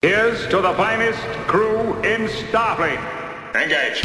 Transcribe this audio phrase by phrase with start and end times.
[0.00, 3.00] Here's to the finest crew in Starfleet.
[3.56, 4.02] Engage.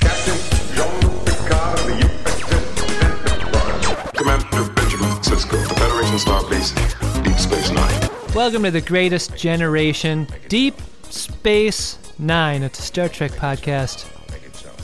[0.00, 0.36] Captain
[0.76, 4.12] Jean-Luc Picard of the USS Enterprise.
[4.18, 6.74] Commander Benjamin Sisko, the Federation Star Base,
[7.22, 8.10] Deep Space Nine.
[8.34, 10.74] Welcome to the greatest generation, Deep
[11.04, 12.62] Space Nine.
[12.62, 14.04] It's a Star Trek podcast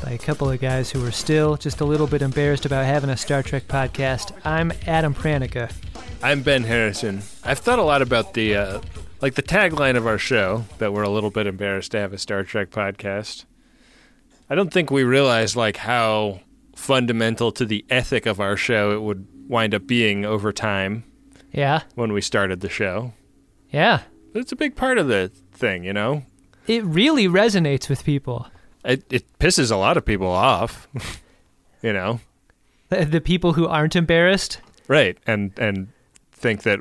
[0.03, 3.11] by a couple of guys who are still just a little bit embarrassed about having
[3.11, 4.33] a Star Trek podcast.
[4.43, 5.71] I'm Adam Pranica.
[6.23, 7.23] I'm Ben Harrison.
[7.45, 8.81] I've thought a lot about the uh,
[9.21, 12.18] like the tagline of our show that we're a little bit embarrassed to have a
[12.18, 13.45] Star Trek podcast.
[14.49, 16.41] I don't think we realized like how
[16.77, 21.05] fundamental to the ethic of our show it would wind up being over time
[21.53, 23.13] Yeah, when we started the show.
[23.71, 24.03] yeah.
[24.36, 26.25] It's a big part of the thing, you know.
[26.67, 28.49] It really resonates with people.
[28.85, 30.89] It it pisses a lot of people off,
[31.83, 32.19] you know.
[32.89, 34.61] The, the people who aren't embarrassed.
[34.89, 35.89] Right, and and
[36.44, 36.78] think that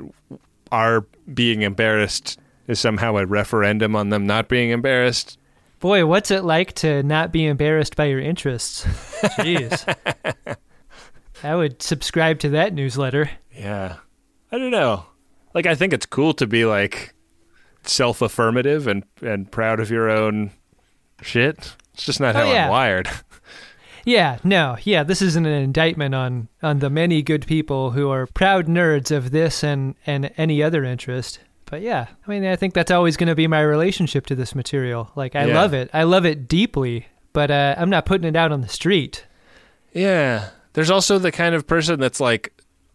[0.70, 5.38] our being embarrassed is somehow a referendum on them not being embarrassed.
[5.80, 8.84] Boy, what's it like to not be embarrassed by your interests?
[9.38, 9.96] Jeez.
[11.42, 13.30] I would subscribe to that newsletter.
[13.56, 13.96] Yeah.
[14.52, 15.06] I don't know.
[15.54, 17.14] Like I think it's cool to be like
[17.84, 20.50] self-affirmative and and proud of your own
[21.22, 21.74] shit.
[21.94, 22.64] It's just not Oh, how yeah.
[22.64, 23.08] I'm wired.
[24.04, 28.26] Yeah, no, yeah, this isn't an indictment on on the many good people who are
[28.26, 31.40] proud nerds of this and and any other interest.
[31.66, 34.54] But yeah, I mean, I think that's always going to be my relationship to this
[34.54, 35.10] material.
[35.16, 35.54] Like, I Yeah.
[35.54, 35.88] love it.
[35.94, 39.24] I love it deeply, but uh, I'm not putting it out on the street.
[39.92, 40.50] Yeah.
[40.74, 42.52] There's also the kind of person that's like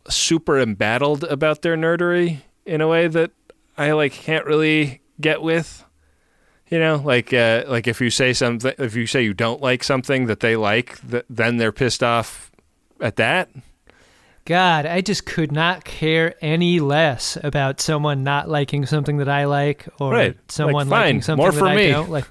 [0.08, 3.32] super embattled about their nerdery in a way that
[3.78, 5.84] I like can't really get with.
[6.70, 9.84] You know, like uh, like if you say something, if you say you don't like
[9.84, 12.52] something that they like, th- then they're pissed off
[13.02, 13.50] at that.
[14.46, 19.46] God, I just could not care any less about someone not liking something that I
[19.46, 20.38] like or Right.
[20.48, 21.92] someone Like, liking something more that for I me.
[21.92, 22.26] don't like.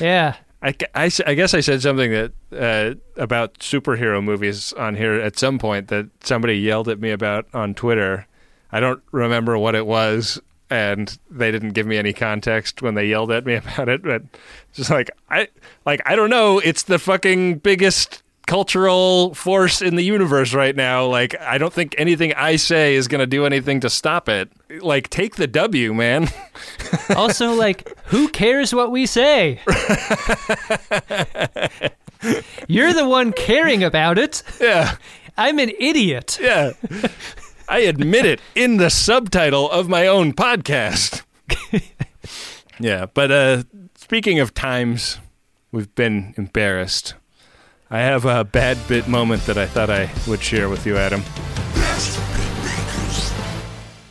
[0.00, 0.36] Yeah.
[0.62, 5.38] I, I I guess I said something that uh, about superhero movies on here at
[5.38, 8.26] some point that somebody yelled at me about on Twitter.
[8.70, 10.40] I don't remember what it was,
[10.72, 14.02] and they didn't give me any context when they yelled at me about it.
[14.02, 14.22] But
[14.72, 15.48] just like I
[15.84, 16.58] like I don't know.
[16.58, 21.06] It's the fucking biggest cultural force in the universe right now.
[21.06, 24.50] Like I don't think anything I say is gonna do anything to stop it.
[24.80, 26.28] Like take the W, man.
[27.16, 29.60] Also, like, who cares what we say?
[32.68, 34.42] You're the one caring about it.
[34.60, 34.96] yeah.
[35.36, 36.38] I'm an idiot.
[36.40, 36.72] Yeah.
[37.72, 41.22] I admit it in the subtitle of my own podcast.
[42.78, 43.62] yeah, but uh
[43.96, 45.18] speaking of times
[45.72, 47.14] we've been embarrassed.
[47.90, 51.22] I have a bad bit moment that I thought I would share with you, Adam.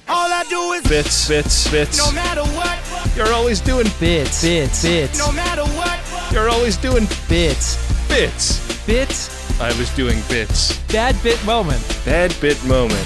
[0.09, 1.97] All I do is Bits, bits, bits.
[1.99, 2.79] no matter what,
[3.15, 5.99] You're always doing Bits, bits, bits, no matter what.
[6.31, 8.85] you're always doing bits, bits.
[8.87, 9.59] bits.
[9.61, 10.79] I was doing bits.
[10.91, 11.81] Bad bit moment.
[12.05, 13.05] Bad bit moment.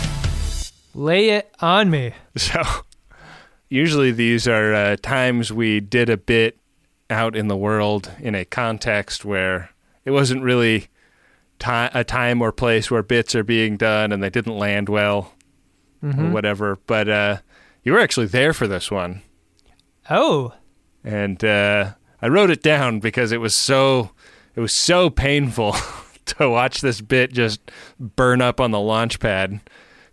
[0.96, 2.14] Lay it on me.
[2.38, 2.62] So,
[3.70, 6.58] usually these are uh, times we did a bit
[7.10, 9.70] out in the world in a context where
[10.06, 10.88] it wasn't really
[11.60, 15.34] ti- a time or place where bits are being done and they didn't land well
[16.04, 16.78] or whatever.
[16.88, 17.38] But uh,
[17.84, 19.22] you were actually there for this one.
[20.10, 20.54] Oh,
[21.04, 24.12] And uh, I wrote it down because it was so
[24.56, 25.76] it was so painful
[26.26, 27.60] to watch this bit just
[28.00, 29.60] burn up on the launch pad.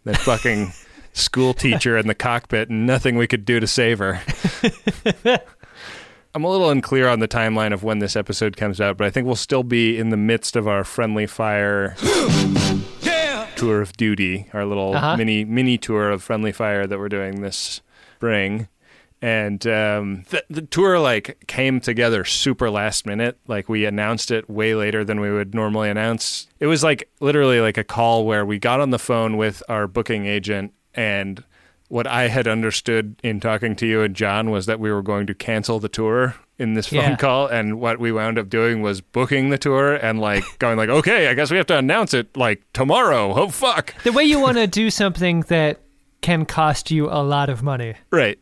[0.04, 0.72] That fucking
[1.12, 4.20] school teacher in the cockpit and nothing we could do to save her.
[6.34, 9.10] I'm a little unclear on the timeline of when this episode comes out, but I
[9.10, 11.94] think we'll still be in the midst of our friendly fire
[13.02, 13.46] Yeah.
[13.54, 15.16] tour of duty, our little Uh-huh.
[15.18, 17.82] mini mini tour of friendly fire that we're doing this
[18.16, 18.68] spring.
[19.22, 23.38] And um, the, the tour like came together super last minute.
[23.46, 26.48] Like we announced it way later than we would normally announce.
[26.58, 29.86] It was like literally like a call where we got on the phone with our
[29.86, 31.42] booking agent and
[31.86, 35.26] what I had understood in talking to you and John was that we were going
[35.28, 37.16] to cancel the tour in this phone Yeah.
[37.16, 40.88] call and what we wound up doing was booking the tour and like going like
[40.88, 44.40] okay I guess we have to announce it like tomorrow oh fuck the way you
[44.46, 45.80] want to do something that
[46.22, 47.94] can cost you a lot of money.
[48.10, 48.38] right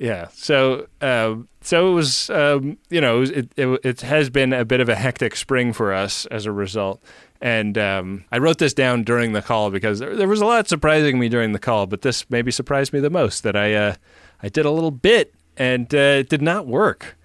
[0.00, 4.64] yeah so um so it was um you know it, it it has been a
[4.64, 7.00] bit of a hectic spring for us as a result
[7.40, 10.68] and um, I wrote this down during the call because there, there was a lot
[10.68, 13.94] surprising me during the call, but this maybe surprised me the most that I uh,
[14.42, 17.16] I did a little bit and uh, it did not work.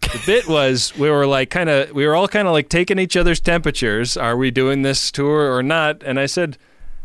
[0.00, 3.00] The bit was we were like kind of we were all kind of like taking
[3.00, 4.16] each other's temperatures.
[4.16, 6.02] Are we doing this tour or not?
[6.04, 6.56] And I said,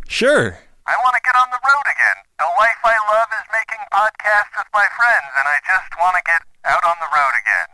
[0.07, 0.59] sure.
[0.85, 2.28] I want to get on the road again.
[2.39, 6.23] The life I love is making podcasts with my friends, and I just want to
[6.23, 7.67] get out on the road again.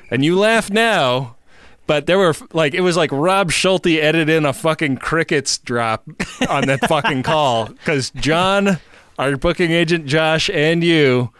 [0.10, 1.36] And you laugh now,
[1.86, 6.06] but there were like it was like Rob Schulte edited in a fucking crickets drop
[6.48, 8.78] on that fucking call because John,
[9.18, 11.32] our booking agent Josh, and you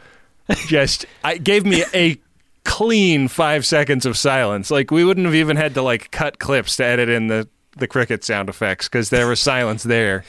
[0.66, 2.19] just I gave me a
[2.64, 4.70] clean five seconds of silence.
[4.70, 7.86] Like we wouldn't have even had to like cut clips to edit in the the
[7.86, 10.24] cricket sound effects because there was silence there.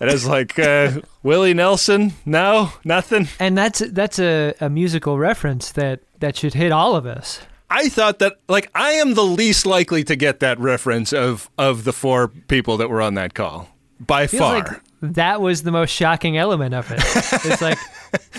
[0.00, 2.14] It is like uh, Willie Nelson.
[2.26, 3.28] No, nothing.
[3.38, 7.40] And that's that's a, a musical reference that that should hit all of us.
[7.70, 11.84] I thought that like I am the least likely to get that reference of of
[11.84, 13.68] the four people that were on that call
[14.00, 14.58] by Feels far.
[14.58, 16.98] like that was the most shocking element of it.
[17.00, 17.78] It's like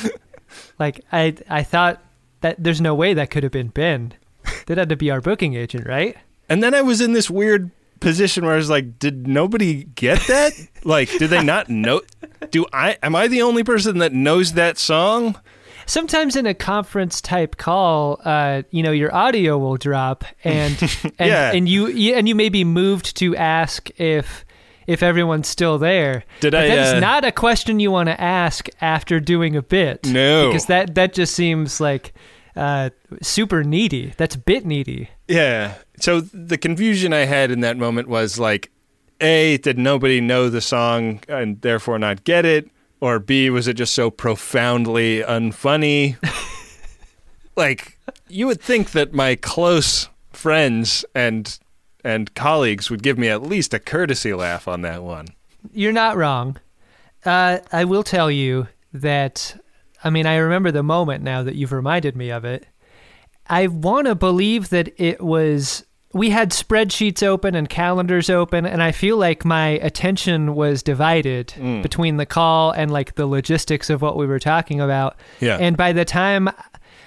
[0.79, 2.03] like I I thought
[2.41, 4.13] that there's no way that could have been Ben.
[4.65, 6.17] That had to be our booking agent, right?
[6.49, 10.19] And then I was in this weird position where I was like, did nobody get
[10.27, 10.51] that?
[10.83, 12.01] like, did they not know?
[12.51, 15.39] Do I am I the only person that knows that song?
[15.85, 20.81] Sometimes in a conference type call, uh, you know, your audio will drop, and
[21.19, 21.51] and, Yeah.
[21.53, 24.45] and you and you may be moved to ask if
[24.87, 26.23] if everyone's still there.
[26.41, 29.55] Did but I, That is uh, not a question you want to ask after doing
[29.55, 30.05] a bit.
[30.05, 30.47] No.
[30.47, 32.13] because that that just seems like
[32.55, 32.89] uh,
[33.21, 34.13] super needy.
[34.17, 35.09] That's bit needy.
[35.27, 35.75] Yeah.
[35.99, 38.71] So the confusion I had in that moment was like,
[39.21, 42.69] A, did nobody know the song and therefore not get it?
[42.99, 46.17] Or B, was it just so profoundly unfunny?
[47.55, 47.97] like,
[48.27, 51.59] you would think that my close friends and
[52.05, 55.27] and colleagues would give me at least a courtesy laugh on that one.
[55.71, 56.57] You're not wrong.
[57.23, 59.57] Uh, I will tell you that.
[60.03, 62.65] I mean, I remember the moment now that you've reminded me of it.
[63.47, 65.85] I want to believe that it was.
[66.13, 71.47] We had spreadsheets open and calendars open, and I feel like my attention was divided
[71.57, 71.81] mm.
[71.81, 75.15] between the call and like the logistics of what we were talking about.
[75.39, 75.57] Yeah.
[75.59, 76.51] And by the time,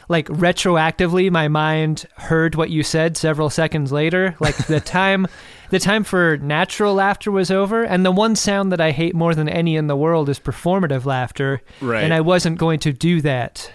[0.08, 4.36] like retroactively, my mind heard what you said several seconds later.
[4.40, 5.28] Like the time,
[5.70, 9.34] the time for natural laughter was over, and the one sound that I hate more
[9.34, 11.62] than any in the world is performative laughter.
[11.80, 12.02] Right.
[12.02, 13.70] And I wasn't going to do that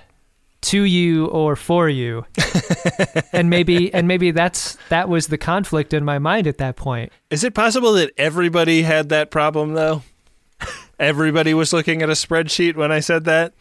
[0.62, 2.26] to you or for you.
[3.34, 7.12] and maybe and maybe that's that was the conflict in my mind at that point.
[7.30, 10.04] Is it possible that everybody had that problem, though?
[11.00, 13.54] Everybody was looking at a spreadsheet when I said that?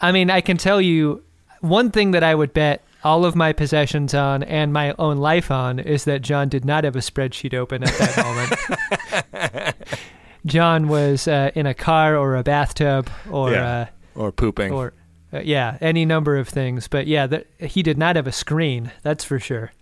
[0.00, 1.22] I mean, I can tell you
[1.60, 5.50] one thing that I would bet all of my possessions on and my own life
[5.50, 9.76] on is that John did not have a spreadsheet open at that moment.
[10.46, 13.88] John was uh, in a car or a bathtub or Yeah.
[14.14, 14.72] Or pooping.
[14.72, 14.92] uh, or
[15.32, 16.88] uh, yeah, any number of things.
[16.88, 18.92] But yeah, th- he did not have a screen.
[19.02, 19.72] That's for sure.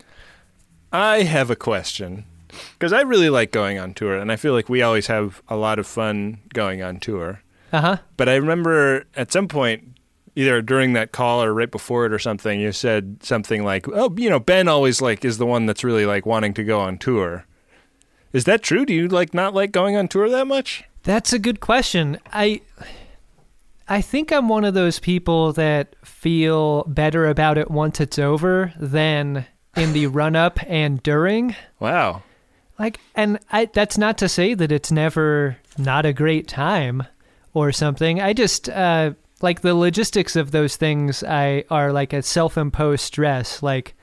[0.91, 2.25] I have a question
[2.73, 5.55] because I really like going on tour, and I feel like we always have a
[5.55, 7.41] lot of fun going on tour.
[7.71, 7.97] Uh huh.
[8.17, 9.83] But I remember at some point,
[10.35, 14.13] either during that call or right before it or something, you said something like, "Oh,
[14.17, 16.97] you know, Ben always like is the one that's really like wanting to go on
[16.97, 17.45] tour."
[18.31, 18.85] Is that true?
[18.85, 20.83] Do you like not like going on tour that much?
[21.03, 22.19] That's a good question.
[22.31, 22.61] I
[23.89, 28.71] I think I'm one of those people that feel better about it once it's over
[28.79, 31.55] than in the run up and during.
[31.79, 32.21] Wow.
[32.77, 37.03] Like and I that's not to say that it's never not a great time
[37.53, 38.21] or something.
[38.21, 43.63] I just uh like the logistics of those things I are like a self-imposed stress
[43.63, 43.95] like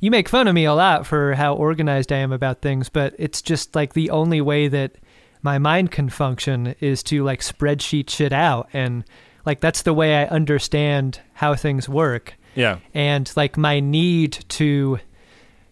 [0.00, 3.14] you make fun of me a lot for how organized I am about things, but
[3.18, 4.96] it's just like the only way that
[5.42, 9.04] my mind can function is to like spreadsheet shit out and
[9.44, 12.34] like that's the way I understand how things work.
[12.54, 12.78] Yeah.
[12.94, 14.98] And like my need to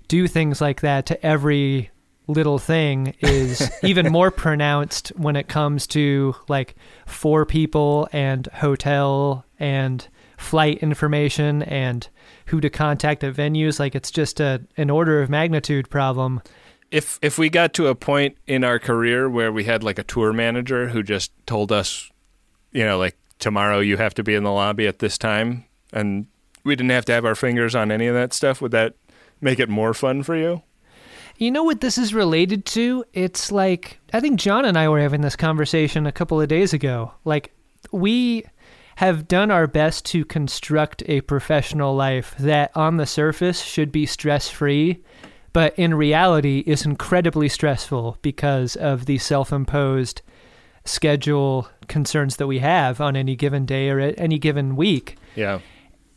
[0.09, 1.91] do things like that to every
[2.27, 6.75] little thing is even more pronounced when it comes to like
[7.07, 10.07] four people and hotel and
[10.39, 12.09] flight information and
[12.47, 16.41] who to contact at venues like it's just a an order of magnitude problem
[16.91, 20.03] If if we got to a point in our career where we had like a
[20.03, 22.11] tour manager who just told us,
[22.73, 26.27] you know, like tomorrow you have to be in the lobby at this time, and
[26.63, 28.95] we didn't have to have our fingers on any of that stuff, would that
[29.41, 30.63] make it more fun for you?
[31.39, 33.03] You know what this is related to?
[33.15, 36.75] It's like I think John and I were having this conversation a couple of days
[36.75, 37.13] ago.
[37.25, 37.55] Like
[37.91, 38.45] we
[38.97, 44.05] have done our best to construct a professional life that on the surface should be
[44.05, 45.03] stress-free,
[45.55, 50.21] but in reality is incredibly stressful because of the self-imposed
[50.91, 55.17] schedule concerns that we have on any given day or at any given week.
[55.35, 55.61] Yeah.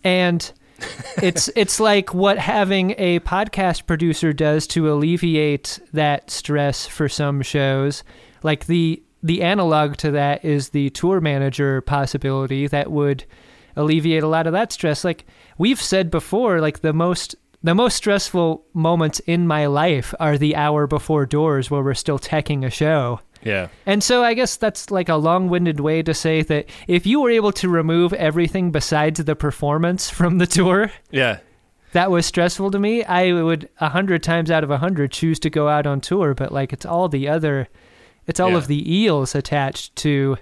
[0.03, 0.51] And
[1.21, 7.41] it's it's like what having a podcast producer does to alleviate that stress for some
[7.41, 8.03] shows.
[8.41, 13.25] Like the the analog to that is the tour manager possibility that would
[13.75, 15.03] alleviate a lot of that stress.
[15.03, 15.25] Like
[15.57, 20.55] we've said before, like the most the most stressful moments in my life are the
[20.55, 23.21] hour before doors where we're still teching a show.
[23.45, 23.67] Yeah.
[23.85, 27.29] And so I guess that's like a long-winded way to say that if you were
[27.31, 31.39] able to remove everything besides the performance from the tour Yeah.
[31.91, 35.39] that was stressful to me, I would a hundred times out of a hundred choose
[35.39, 36.33] to go out on tour.
[36.33, 37.67] But like it's all the other,
[38.27, 38.57] it's all Yeah.
[38.57, 40.37] of the eels attached to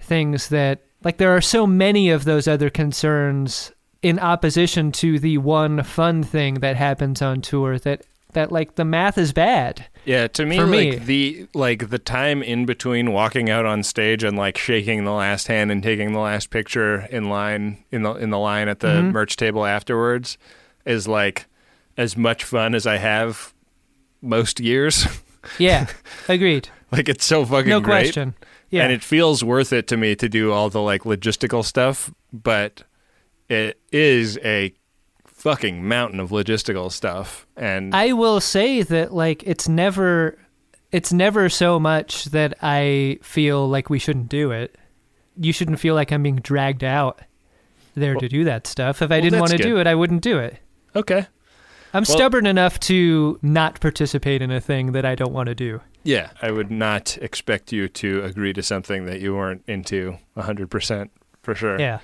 [0.00, 5.38] things that like there are so many of those other concerns in opposition to the
[5.38, 8.02] one fun thing that happens on tour that
[8.32, 9.86] that like the math is bad.
[10.04, 10.92] Yeah, to me, For me.
[10.92, 15.12] like the like the time in between walking out on stage and like shaking the
[15.12, 18.80] last hand and taking the last picture in line in the in the line at
[18.80, 19.10] the Mm-hmm.
[19.12, 20.38] merch table afterwards
[20.84, 21.46] is like
[21.96, 23.52] as much fun as I have
[24.20, 25.06] most years.
[25.58, 25.88] Yeah,
[26.28, 26.68] agreed.
[26.92, 28.04] like it's so fucking No great.
[28.04, 28.34] question.
[28.70, 28.84] Yeah.
[28.84, 32.84] And it feels worth it to me to do all the like logistical stuff, but
[33.48, 34.72] it is a
[35.42, 37.48] fucking mountain of logistical stuff.
[37.56, 40.38] And I will say that like it's never
[40.92, 44.76] it's never so much that I feel like we shouldn't do it.
[45.36, 47.22] You shouldn't feel like I'm being dragged out
[47.96, 49.02] there to do that stuff.
[49.02, 50.58] If I well, didn't want to do it, I wouldn't do it.
[50.94, 51.26] okay.
[51.94, 55.54] I'm Well- stubborn enough to not participate in a thing that I don't want to
[55.54, 55.80] do.
[56.04, 61.10] Yeah, I would not expect you to agree to something that you weren't into 100%
[61.42, 61.78] for sure.
[61.78, 61.98] Yeah.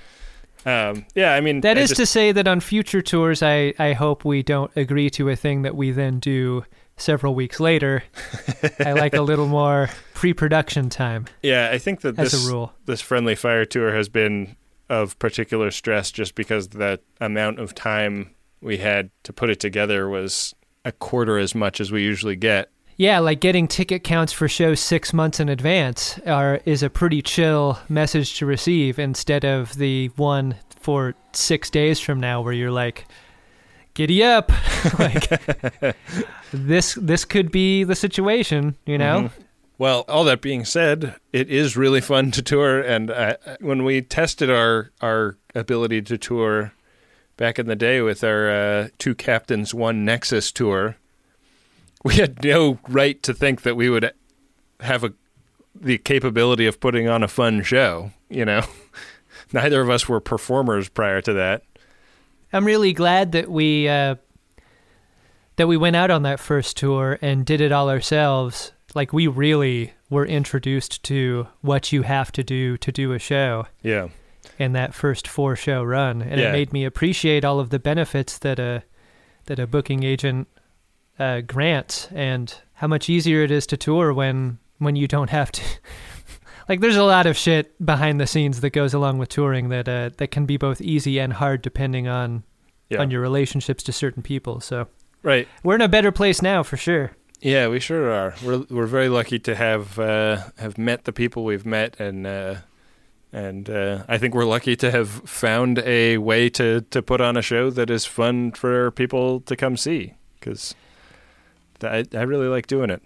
[0.65, 3.73] Um, yeah, I mean, That I is just- to say that on future tours I
[3.79, 6.65] I hope we don't agree to a thing that we then do
[6.97, 8.03] several weeks later.
[8.85, 11.25] I like a little more pre-production time.
[11.41, 12.73] Yeah, I think that as a this rule.
[12.85, 14.55] this friendly fire tour has been
[14.89, 20.09] of particular stress just because the amount of time we had to put it together
[20.09, 22.69] was a quarter as much as we usually get.
[22.99, 27.21] Yeah, like getting ticket counts for shows six months in advance are is a pretty
[27.21, 32.71] chill message to receive instead of the one for six days from now where you're
[32.71, 33.05] like,
[33.93, 34.51] "Giddy up!"
[34.99, 35.29] like
[36.51, 39.29] this this could be the situation, you know?
[39.77, 44.01] Well, all that being said, it is really fun to tour, and uh, when we
[44.01, 46.73] tested our our ability to tour
[47.37, 50.97] back in the day with our uh, two captains, one Nexus tour,
[52.03, 54.11] we had no right to think that we would
[54.79, 55.13] have a
[55.75, 58.11] the capability of putting on a fun show.
[58.29, 58.61] You know,
[59.53, 61.63] neither of us were performers prior to that.
[62.51, 64.15] I'm really glad that we uh,
[65.57, 68.71] that we went out on that first tour and did it all ourselves.
[68.95, 73.67] Like we really were introduced to what you have to do to do a show.
[73.83, 74.09] Yeah,
[74.57, 76.49] in that first four show run, and Yeah.
[76.49, 78.83] it made me appreciate all of the benefits that a
[79.45, 80.47] that a booking agent
[81.19, 85.51] uh, grants, and how much easier it is to tour when when you don't have
[85.51, 85.61] to.
[86.69, 89.87] like, there's a lot of shit behind the scenes that goes along with touring that
[89.87, 92.43] uh, that can be both easy and hard depending on
[92.89, 94.59] yeah, on your relationships to certain people.
[94.59, 94.87] So
[95.21, 95.47] right.
[95.63, 97.11] we're in a better place now for sure.
[97.41, 98.35] Yeah, we sure are.
[98.43, 102.55] We're we're very lucky to have uh, have met the people we've met, and uh,
[103.31, 107.37] and uh, I think we're lucky to have found a way to to put on
[107.37, 110.15] a show that is fun for people to come see.
[110.39, 110.75] Because
[111.83, 113.01] I I really like doing it.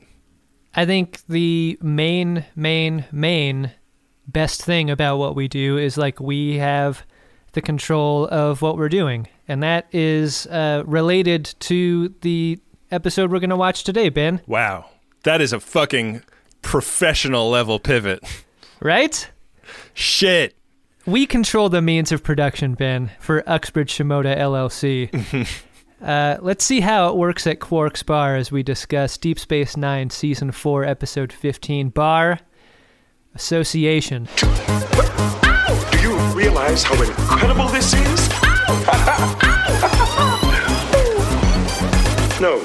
[0.75, 3.71] I think the main, main, main
[4.27, 7.05] best thing about what we do is like we have
[7.51, 9.27] the control of what we're doing.
[9.47, 12.59] And that is uh, related to the
[12.91, 14.41] episode we're going to watch today, Ben.
[14.47, 14.85] Wow,
[15.23, 16.23] that is a fucking
[16.61, 18.23] professional level pivot.
[18.79, 19.29] Right?
[19.93, 20.55] Shit.
[21.05, 25.47] We control the means of production, Ben, for Uxbridge Shimoda LLC.
[26.03, 30.09] uh, let's see how it works at Quark's Bar as we discuss Deep Space Nine,
[30.09, 32.39] Season 4, Episode 15 Bar
[33.35, 34.27] Association.
[34.35, 34.47] Do
[36.01, 38.29] you realize how incredible this is?
[42.41, 42.59] no,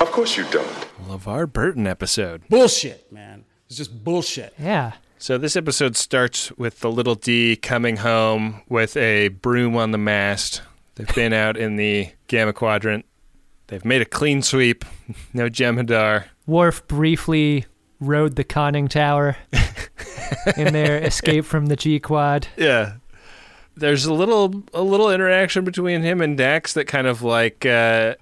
[0.00, 0.66] of course you don't.
[1.06, 2.42] LeVar Burton episode.
[2.48, 3.44] Bullshit, man.
[3.66, 4.52] It's just bullshit.
[4.58, 4.94] Yeah.
[5.18, 9.98] So this episode starts with the little D coming home with a broom on the
[9.98, 10.62] mast.
[10.96, 13.04] They've been out in the Gamma Quadrant.
[13.66, 14.84] They've made a clean sweep.
[15.34, 16.26] No Jem'Hadar.
[16.46, 17.66] Worf briefly
[17.98, 19.36] rode the conning tower
[20.56, 22.46] in their escape from the G Quad.
[22.56, 22.94] Yeah.
[23.76, 28.14] There's a little a little interaction between him and Dax that kind of like uh,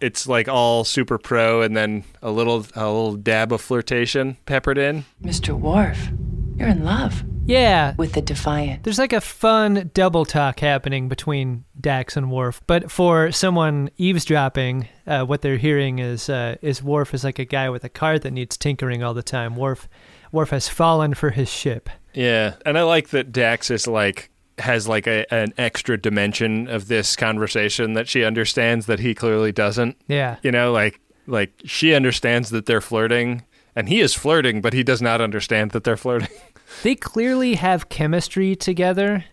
[0.00, 4.78] it's like all super pro and then a little a little dab of flirtation peppered
[4.78, 5.04] in.
[5.22, 5.58] Mr.
[5.58, 6.08] Worf,
[6.56, 7.22] you're in love.
[7.50, 8.84] Yeah, with the Defiant.
[8.84, 14.88] There's like a fun double talk happening between Dax and Worf, but for someone eavesdropping,
[15.06, 18.18] uh, what they're hearing is uh, is Worf is like a guy with a car
[18.18, 19.56] that needs tinkering all the time.
[19.56, 19.88] Worf,
[20.32, 21.90] Worf has fallen for his ship.
[22.14, 26.88] Yeah, and I like that Dax is like has like a, an extra dimension of
[26.88, 29.96] this conversation that she understands that he clearly doesn't.
[30.06, 34.72] Yeah, You know, like like she understands that they're flirting, and he is flirting, but
[34.72, 36.28] he does not understand that they're flirting.
[36.82, 39.24] they clearly have chemistry together,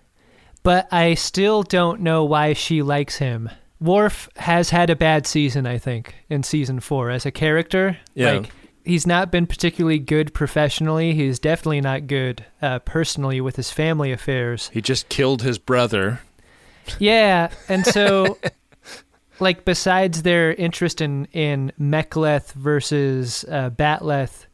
[0.63, 3.50] but I still don't know why she likes him.
[3.79, 7.98] Worf has had a bad season, I think, in season four as a character.
[8.15, 8.32] Yeah.
[8.34, 8.51] Like
[8.84, 11.13] he's not been particularly good professionally.
[11.13, 14.70] He's definitely not good uh, personally with his family affairs.
[14.74, 16.22] He just killed his brother.
[17.00, 18.38] Yeah, and so
[19.39, 24.48] like besides their interest in in Mek'leth versus uh, Bat'leth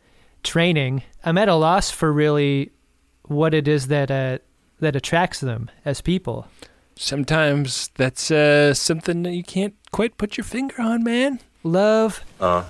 [0.43, 2.71] training, I'm at a loss for really
[3.23, 4.39] what it is that uh,
[4.79, 6.47] that attracts them as people.
[6.95, 11.39] Sometimes that's uh, something that you can't quite put your finger on, man.
[11.63, 12.65] Love, Uh,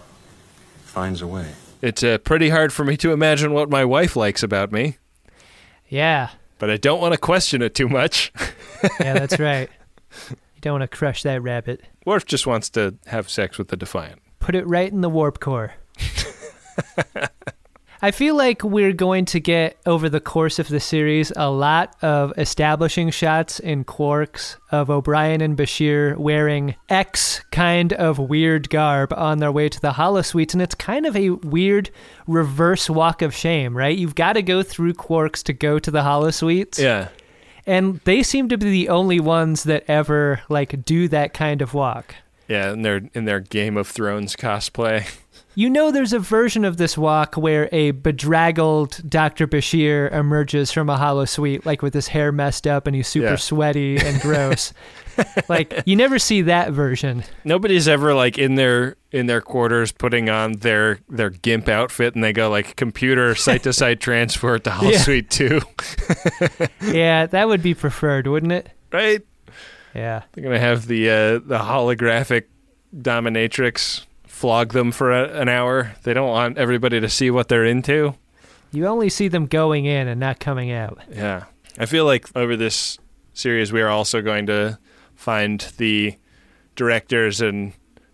[0.84, 1.48] finds a way.
[1.82, 4.98] It's uh, pretty hard for me to imagine what my wife likes about me,
[5.90, 6.30] yeah,
[6.60, 8.32] but I don't want to question it too much.
[9.02, 9.70] yeah, that's right.
[10.30, 11.82] You don't want to crush that rabbit.
[12.06, 14.22] Worf just wants to have sex with the Defiant.
[14.40, 15.74] Put it right in the warp core.
[18.04, 21.96] I feel like we're going to get over the course of the series a lot
[22.02, 29.14] of establishing shots in Quark's of O'Brien and Bashir wearing X kind of weird garb
[29.14, 31.92] on their way to the holosuites, and it's kind of a weird
[32.28, 33.98] reverse walk of shame, right?
[33.98, 36.80] You've got to go through Quark's to go to the holosuites.
[36.80, 37.08] Yeah.
[37.66, 41.74] And they seem to be the only ones that ever like do that kind of
[41.74, 42.16] walk.
[42.50, 45.10] Yeah, in their in their Game of Thrones cosplay.
[45.56, 49.46] You know, there's a version of this walk where a bedraggled Dr.
[49.48, 53.36] Bashir emerges from a holosuite, like with his hair messed up and he's super Yeah.
[53.36, 54.74] sweaty and gross.
[55.50, 57.24] like, you never see that version.
[57.44, 62.24] Nobody's ever like in their in their quarters putting on their their gimp outfit and
[62.24, 64.98] they go like computer site to site transfer to Hall Yeah.
[64.98, 65.62] Suite 2.
[66.82, 68.70] Yeah, that would be preferred, wouldn't it?
[68.92, 69.22] right?
[69.96, 70.24] Yeah.
[70.32, 72.46] They're going to have the uh, the holographic
[72.96, 74.06] dominatrix
[74.44, 75.94] flog them for a, an hour.
[76.04, 78.16] They don't want everybody to see what they're into.
[78.74, 81.00] You only see them going in and not coming out.
[81.10, 81.46] Yeah.
[81.80, 82.98] I feel like over this
[83.34, 84.80] series, we are also going to
[85.16, 86.18] find the
[86.76, 87.72] directors and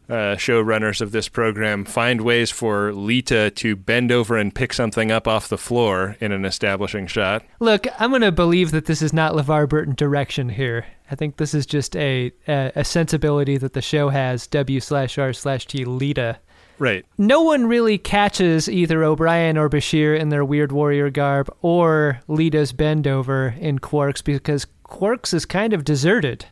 [0.10, 5.12] uh, showrunners of this program find ways for Leeta to bend over and pick something
[5.12, 7.44] up off the floor in an establishing shot.
[7.60, 10.86] Look, I'm going to believe that this is not LeVar Burton direction here.
[11.12, 15.18] I think this is just a, a, a sensibility that the show has, W slash
[15.18, 16.38] R slash T Leeta.
[16.80, 17.06] Right.
[17.18, 22.72] no one really catches either O'Brien or Bashir in their weird warrior garb or Leeta's
[22.72, 26.46] bend over in Quark's because Quark's is kind of deserted.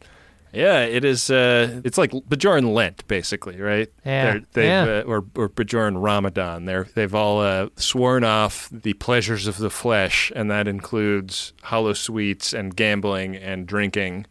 [0.53, 1.29] Yeah, it is.
[1.29, 3.89] Uh, it's like Bajoran Lent, basically, right?
[4.05, 4.83] Yeah, yeah.
[4.83, 6.65] Uh, or or Bajoran Ramadan.
[6.65, 12.57] They're they've all uh, sworn off the pleasures of the flesh, and that includes holosuites
[12.57, 14.25] and gambling and drinking.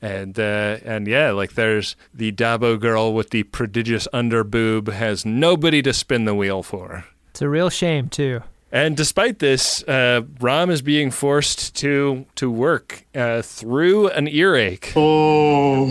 [0.00, 5.82] And uh, and yeah, like there's the Dabo girl with the prodigious underboob has nobody
[5.82, 7.04] to spin the wheel for.
[7.30, 8.42] It's a real shame, too.
[8.76, 14.92] And despite this, uh, Rom is being forced to to work uh, through an earache.
[14.94, 15.86] Oh,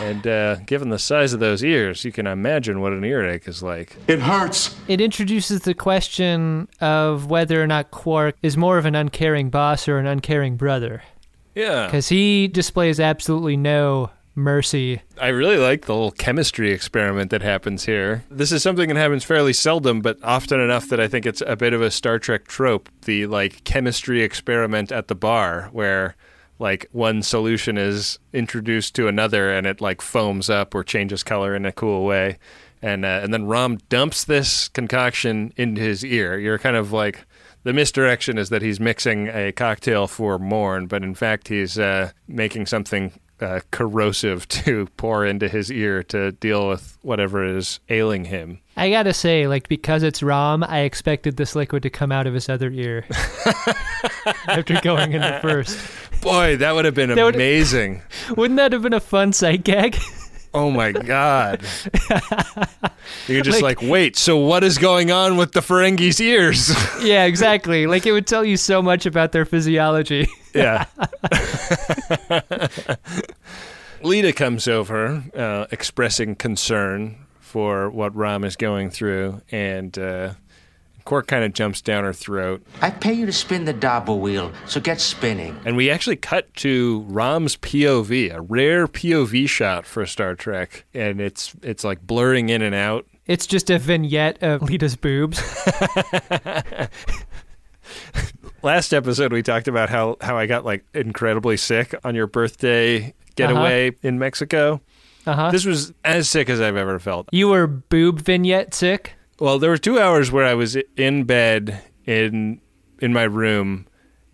[0.00, 3.62] And uh, given the size of those ears, you can imagine what an earache is
[3.62, 3.96] like.
[4.08, 4.74] it hurts.
[4.88, 9.86] It introduces the question of whether or not Quark is more of an uncaring boss
[9.86, 11.02] or an uncaring brother.
[11.54, 11.84] Yeah.
[11.84, 14.10] Because he displays absolutely no
[14.40, 15.02] mercy.
[15.20, 18.24] I really like the little chemistry experiment that happens here.
[18.30, 21.56] This is something that happens fairly seldom, but often enough that I think it's a
[21.56, 26.16] bit of a Star Trek trope the like chemistry experiment at the bar where
[26.58, 31.54] like one solution is introduced to another and it like foams up or changes color
[31.54, 32.38] in a cool way.
[32.82, 36.38] And uh, and then Rom dumps this concoction into his ear.
[36.38, 37.26] You're kind of like
[37.62, 42.12] the misdirection is that he's mixing a cocktail for Morn, but in fact he's uh,
[42.26, 48.26] making something uh, corrosive to pour into his ear to deal with whatever is ailing
[48.26, 48.58] him.
[48.76, 52.34] I gotta say, like, because it's Rom, I expected this liquid to come out of
[52.34, 53.04] his other ear
[54.46, 55.78] after going in the first.
[56.22, 58.02] Boy, that would have been That would- amazing.
[58.36, 59.98] Wouldn't that have been a fun sight gag?
[60.52, 61.62] Oh my god.
[63.28, 66.72] You're just Like- like, wait, so what is going on with the Ferengi's ears?
[67.02, 67.86] yeah, exactly.
[67.86, 70.28] Like, it would tell you so much about their physiology.
[70.54, 70.86] yeah.
[74.02, 80.34] Leeta comes over, uh, expressing concern for what Rom is going through, and uh,
[81.04, 82.62] Quark kind of jumps down her throat.
[82.80, 85.58] I pay you to spin the Dabo wheel, so get spinning.
[85.64, 91.20] And we actually cut to Rom's POV, a rare POV shot for Star Trek, and
[91.20, 93.06] it's it's like blurring in and out.
[93.26, 95.40] It's just a vignette of Leeta's boobs.
[98.62, 103.14] Last episode we talked about how how I got like incredibly sick on your birthday
[103.36, 104.80] getaway in Mexico.
[105.26, 105.50] Uh-huh.
[105.50, 107.28] This was as sick as I've ever felt.
[107.32, 109.14] You were boob vignette sick?
[109.40, 112.60] Well, there were 2 hours where I was in bed in
[113.00, 113.86] in my room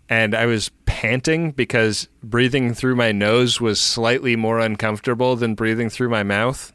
[0.09, 5.89] and I was panting because breathing through my nose was slightly more uncomfortable than breathing
[5.89, 6.73] through my mouth.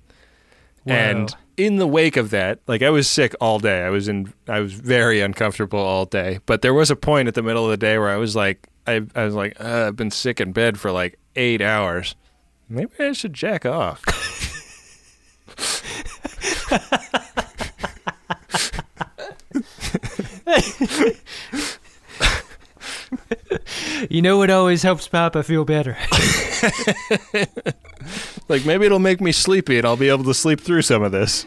[0.87, 3.83] And in the wake of that, like I was sick all day.
[3.83, 6.41] I was in I was very uncomfortable all day.
[6.47, 8.67] But there was a point at the middle of the day where I was like
[8.87, 12.17] I I was like, uh, I've been sick in bed for like 8 hours.
[12.69, 14.03] Maybe I should jack off.
[24.09, 25.97] You know what always helps Papa feel better?
[28.49, 31.13] like maybe it'll make me sleepy and I'll be able to sleep through some of
[31.13, 31.47] this.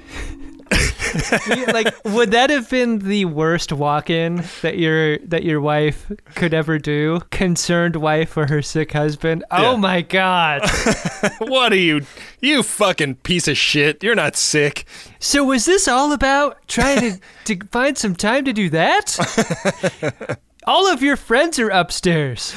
[1.73, 6.77] Like would that have been the worst walk-in that your that your wife could ever
[6.77, 7.21] do?
[7.31, 9.43] Concerned wife for her sick husband?
[9.51, 9.77] Oh Yeah.
[9.77, 10.61] my god.
[11.39, 12.01] what are you
[12.41, 14.03] you fucking piece of shit.
[14.03, 14.85] You're not sick.
[15.19, 20.37] So was this all about trying to, to find some time to do that?
[20.67, 22.53] all of your friends are upstairs.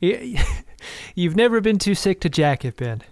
[0.00, 0.38] You-
[1.14, 3.02] You've never been too sick to jack it, Ben.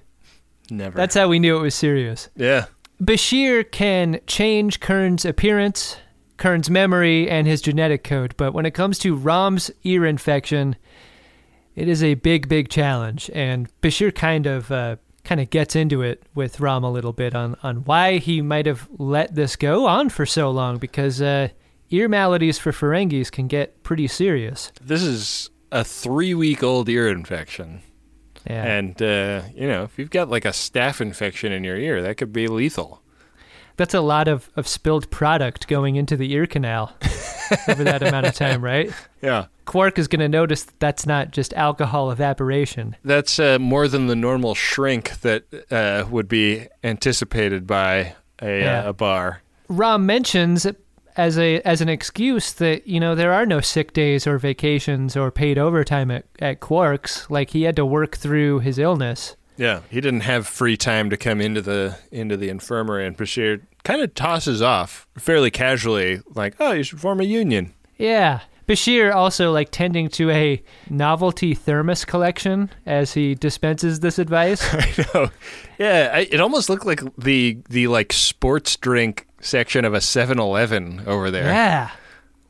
[0.70, 0.96] Never.
[0.96, 2.30] That's how we knew it was serious.
[2.36, 2.66] yeah.
[3.00, 5.96] Bashir can change Kern's appearance,
[6.36, 10.76] Kern's memory, and his genetic code, but when it comes to Rom's ear infection,
[11.76, 13.30] it is a big, big challenge.
[13.32, 17.34] And Bashir kind of uh, kind of gets into it with Rom a little bit
[17.34, 21.48] on on why he might have let this go on for so long, because uh,
[21.90, 24.72] ear maladies for Ferengis can get pretty serious.
[24.82, 27.82] This is a 3-week-old ear infection.
[28.48, 28.64] Yeah.
[28.64, 32.16] And uh, you know, if you've got like a staph infection in your ear, that
[32.16, 33.02] could be lethal.
[33.76, 36.92] That's a lot of, of spilled product going into the ear canal
[37.68, 38.92] over that amount of time, right?
[39.22, 39.46] Yeah.
[39.66, 42.96] Quark is going to notice that that's not just alcohol evaporation.
[43.04, 48.80] That's uh, more than the normal shrink that uh, would be anticipated by a, Yeah.
[48.86, 49.42] uh, a bar.
[49.68, 50.66] Rom mentions
[51.18, 55.16] as a as an excuse that you know there are no sick days or vacations
[55.16, 57.28] or paid overtime at, at Quark's.
[57.28, 59.36] Like he had to work through his illness.
[59.58, 63.62] Yeah, he didn't have free time to come into the into the infirmary, and Bashir
[63.82, 68.40] kind of tosses off fairly casually, like, "Oh, you should form a union." Yeah.
[68.68, 74.62] Bashir also like tending to a novelty thermos collection as he dispenses this advice.
[74.74, 75.30] I know.
[75.78, 81.04] Yeah, I, it almost looked like the the like sports drink section of a 7-Eleven
[81.06, 81.46] over there.
[81.46, 81.90] yeah.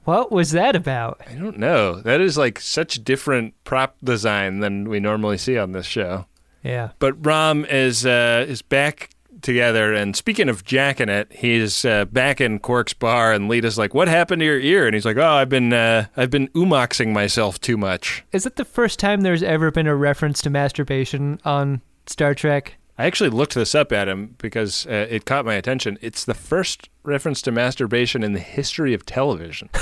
[0.04, 1.20] What was that about?
[1.28, 2.00] I don't know.
[2.00, 6.24] That is like such different prop design than we normally see on this show.
[6.62, 6.90] Yeah.
[6.98, 9.10] But Rom is uh, is back
[9.42, 13.92] together, and speaking of jacking it, he's uh, back in Quark's bar, and Leeta's like,
[13.92, 17.12] "What happened to your ear?" And he's like, "Oh, I've been uh, I've been oo-moxing
[17.12, 21.38] myself too much." Is it the first time there's ever been a reference to masturbation
[21.44, 22.76] on Star Trek?
[22.98, 25.98] I actually looked this up him because uh, it caught my attention.
[26.00, 29.70] It's the first reference to masturbation in the history of television.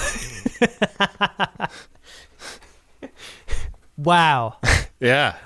[3.99, 4.59] Wow.
[5.01, 5.37] yeah,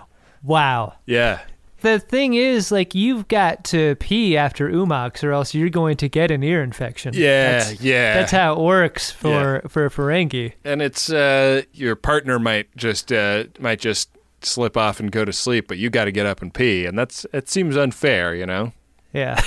[0.43, 0.95] Wow.
[1.07, 1.41] yeah,
[1.83, 6.09] The thing is, like, you've got to pee after Oo-mox, or else you're going to
[6.09, 7.15] get an ear infection.
[7.15, 8.15] yeah, That's, yeah.
[8.15, 10.55] that's how it works for for a Ferengi.
[10.65, 14.11] and it's uh, your partner might just uh, might just
[14.45, 16.99] slip off and go to sleep, but you got to get up and pee, and
[16.99, 18.73] that's it seems unfair, you know.
[19.13, 19.41] Yeah.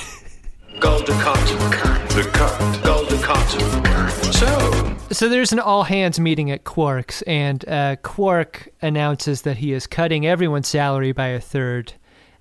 [0.80, 1.58] Golden Cotton.
[2.16, 2.84] The cut.
[2.84, 4.34] Golden Cotton.
[4.34, 9.72] So, So there's an all hands meeting at Quark's, and uh, Quark announces that he
[9.74, 11.94] is cutting everyone's salary by a third,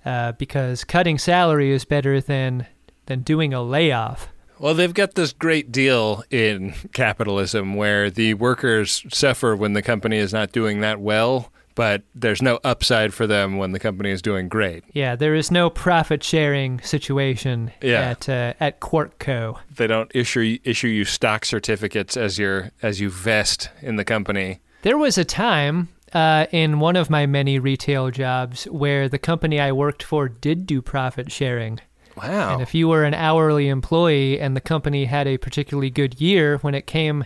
[0.05, 2.65] uh, because cutting salary is better than
[3.05, 4.29] than doing a layoff.
[4.59, 10.17] Well, they've got this great deal in capitalism where the workers suffer when the company
[10.17, 14.21] is not doing that well, but there's no upside for them when the company is
[14.21, 14.83] doing great.
[14.93, 18.01] Yeah, there is no profit sharing situation Yeah.
[18.11, 19.59] at uh, at Quark Co.
[19.75, 24.59] They don't issue issue you stock certificates as your as you vest in the company.
[24.83, 29.59] There was a time uh, in one of my many retail jobs where the company
[29.59, 31.79] I worked for did do profit sharing.
[32.15, 32.53] Wow.
[32.53, 36.57] And if you were an hourly employee and the company had a particularly good year
[36.59, 37.25] when it came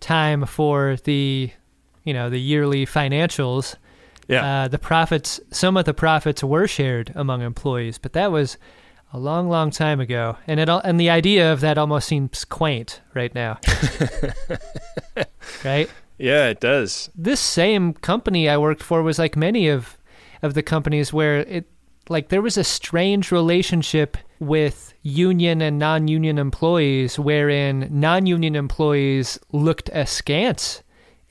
[0.00, 1.50] time for the,
[2.04, 3.76] you know, the yearly financials,
[4.28, 4.64] yeah.
[4.64, 8.56] uh, the profits, some of the profits were shared among employees, but that was
[9.12, 12.44] a long, long time ago, and it all, and the idea of that almost seems
[12.44, 13.58] quaint right now.
[15.64, 15.88] right?
[16.18, 17.10] Yeah, it does.
[17.14, 19.98] This same company I worked for was like many of
[20.42, 21.66] of the companies where it
[22.08, 29.88] like there was a strange relationship with union and non-union employees wherein non-union employees looked
[29.90, 30.82] askance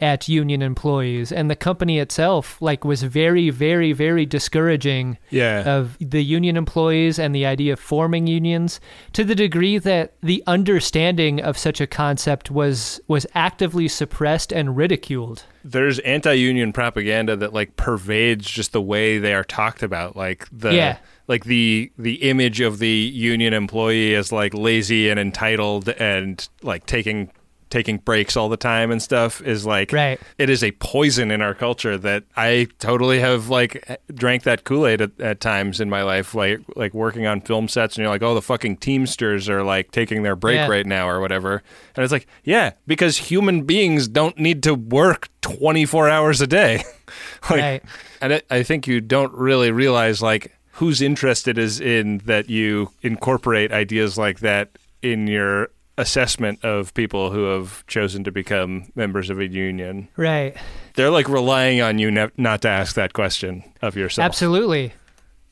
[0.03, 5.63] at union employees and the company itself like was very very very discouraging Yeah.
[5.77, 8.81] of the union employees and the idea of forming unions
[9.13, 14.75] to the degree that the understanding of such a concept was was actively suppressed and
[14.75, 20.17] ridiculed There's anti-union propaganda that like pervades just the way they are talked about.
[20.17, 20.97] Like the Yeah.
[21.29, 22.97] like the the image of the
[23.33, 27.29] union employee as like lazy and entitled and like taking
[27.73, 30.19] taking breaks all the time and stuff is like Right.
[30.37, 35.01] it is a poison in our culture that I totally have like drank that Kool-Aid
[35.01, 38.21] at, at times in my life like like working on film sets and you're like
[38.21, 40.67] oh the fucking teamsters are like taking their break Yeah.
[40.67, 41.63] right now or whatever
[41.95, 46.83] and it's like yeah because human beings don't need to work 24 hours a day
[47.49, 47.83] like Right.
[48.21, 52.91] and I, I think you don't really realize like who's interested is in that you
[53.01, 59.29] incorporate ideas like that in your assessment of people who have chosen to become members
[59.29, 60.57] of a union right
[60.95, 64.25] they're like relying on you ne- not to ask that question of yourself.
[64.25, 64.93] Absolutely.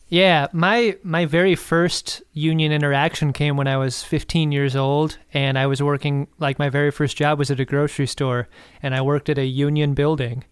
[0.08, 5.58] Yeah, my my very first union interaction came when I was 15 years old and
[5.58, 8.50] I was working like my very first job was at a grocery store
[8.84, 10.44] and I worked at a union building.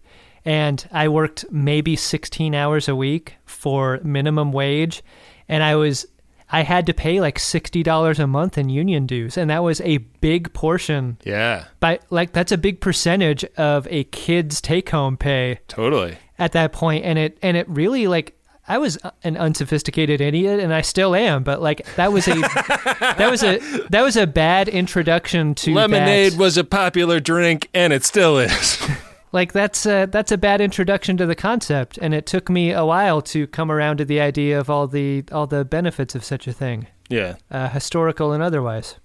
[0.42, 5.02] And I worked maybe 16 hours a week for minimum wage
[5.46, 6.06] and I was
[6.52, 9.98] I had to pay like $60 a month in union dues and that was a
[9.98, 15.60] big portion Yeah, but like that's a big percentage of a kid's take home pay
[15.68, 16.16] totally.
[16.38, 18.36] at that point and it and it really like
[18.68, 23.28] I was an unsophisticated idiot and I still am but like that was a that
[23.30, 23.58] was a
[23.90, 26.38] that was a bad introduction to Lemonade that.
[26.38, 28.78] was a popular drink, and it still is.
[29.32, 32.84] like that's a, that's a bad introduction to the concept and it took me a
[32.84, 36.46] while to come around to the idea of all the all the benefits of such
[36.46, 37.36] a thing yeah.
[37.50, 38.96] uh, historical and otherwise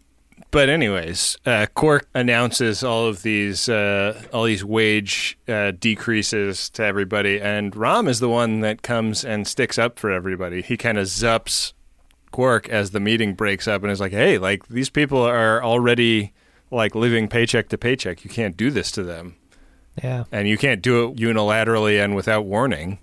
[0.51, 6.83] But anyways, uh, Quark announces all of these uh, all these wage uh, decreases to
[6.83, 10.61] everybody, and Rom is the one that comes and sticks up for everybody.
[10.61, 11.73] He kind of zups
[12.31, 16.33] Quark as the meeting breaks up, and is like, "Hey, like these people are already
[16.71, 18.23] like living paycheck to paycheck.
[18.23, 19.35] You can't do this to them."
[20.03, 22.99] Yeah and you can't do it unilaterally and without warning.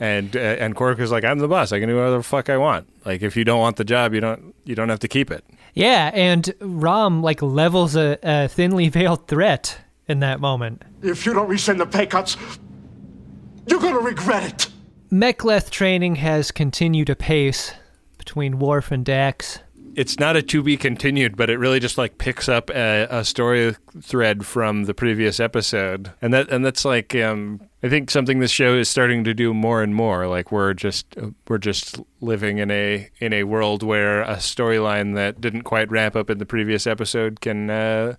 [0.00, 1.72] And uh, and Quark is like, I'm the boss.
[1.72, 2.88] I can do whatever the fuck I want.
[3.04, 5.44] Like, if you don't want the job, you don't you don't have to keep it.
[5.74, 9.78] yeah and Rom like levels a, a thinly veiled threat
[10.08, 12.36] in that moment If you don't rescind the pay cuts,
[13.66, 14.68] you're gonna regret it.
[15.12, 17.72] Mek'leth training has continued apace
[18.18, 19.58] between Worf and Dax.
[19.94, 23.24] It's not a to be continued, but it really just like picks up a, a
[23.24, 28.40] story thread from the previous episode, and that and that's like um, I think something
[28.40, 30.26] this show is starting to do more and more.
[30.28, 31.16] Like we're just
[31.48, 36.14] we're just living in a in a world where a storyline that didn't quite wrap
[36.14, 38.14] up in the previous episode can uh,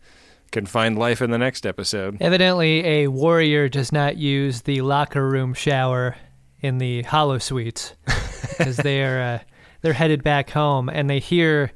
[0.52, 2.18] can find life in the next episode.
[2.20, 6.16] Evidently, a warrior does not use the locker room shower
[6.60, 7.94] in the holosuites
[8.58, 9.40] because they're uh,
[9.82, 11.72] they're headed back home and they hear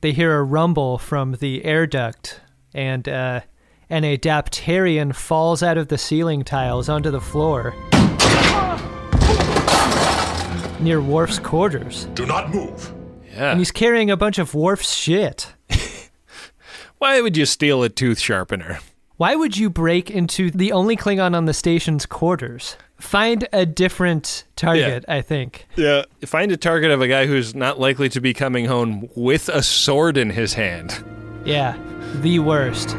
[0.00, 2.40] they hear a rumble from the air duct
[2.74, 3.40] and uh,
[3.88, 7.74] and a Daptarian falls out of the ceiling tiles onto the floor
[10.80, 12.06] near Worf's quarters.
[12.14, 12.94] Do not move.
[13.32, 13.50] Yeah.
[13.50, 15.54] And he's carrying a bunch of Worf's shit.
[16.98, 18.80] Why would you steal a tooth sharpener?
[19.16, 22.76] Why would you break into the only Klingon on the station's quarters?
[23.00, 25.66] Find a different target, I think.
[25.76, 26.04] Yeah.
[26.24, 29.62] Find a target of a guy who's not likely to be coming home with a
[29.62, 31.02] sword in his hand.
[31.44, 31.78] Yeah,
[32.16, 32.90] the worst.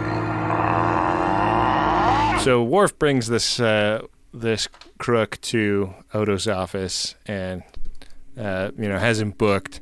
[2.43, 4.01] So Worf brings this uh,
[4.33, 7.61] this crook to Odo's office and
[8.35, 9.79] uh, you know has him booked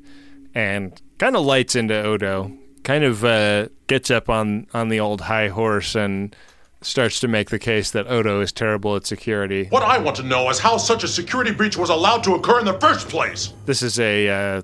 [0.53, 2.51] and kind of lights into Odo.
[2.84, 6.36] Kind of uh, gets up on on the old high horse and
[6.82, 9.68] starts to make the case that Odo is terrible at security.
[9.70, 12.60] What I want to know is how such a security breach was allowed to occur
[12.60, 13.54] in the first place.
[13.65, 14.62] this is a uh,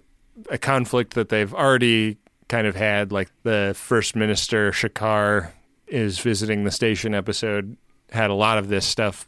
[0.50, 3.12] a conflict that they've already kind of had.
[3.12, 5.52] Like the first minister Shakar
[5.88, 7.78] is visiting the station episode
[8.12, 9.28] had a lot of this stuff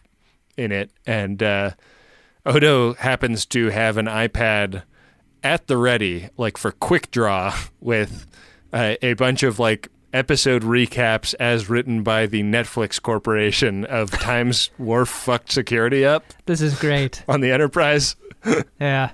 [0.56, 1.72] in it, and uh,
[2.46, 4.84] Odo happens to have an iPad
[5.44, 8.26] at the ready, like for quick draw, with
[8.74, 14.70] uh, a bunch of like episode recaps as written by the Netflix Corporation of times
[14.78, 17.24] Worf fucked security up This is great.
[17.28, 18.16] on the Enterprise.
[18.80, 19.12] Yeah.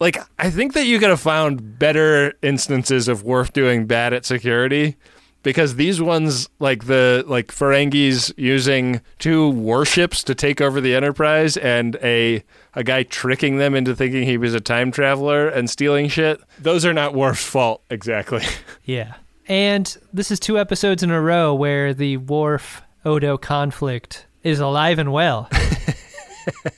[0.00, 4.24] Like, I think that you could have found better instances of Worf doing bad at
[4.24, 4.96] security
[5.42, 11.56] because these ones, like the like Ferengis using two warships to take over the Enterprise
[11.56, 12.42] and a
[12.74, 16.40] a guy tricking them into thinking he was a time traveler and stealing shit.
[16.58, 18.42] Those are not Worf's fault exactly.
[18.84, 19.14] Yeah.
[19.52, 24.98] And this is two episodes in a row where the Worf Odo conflict is alive
[24.98, 25.46] and well.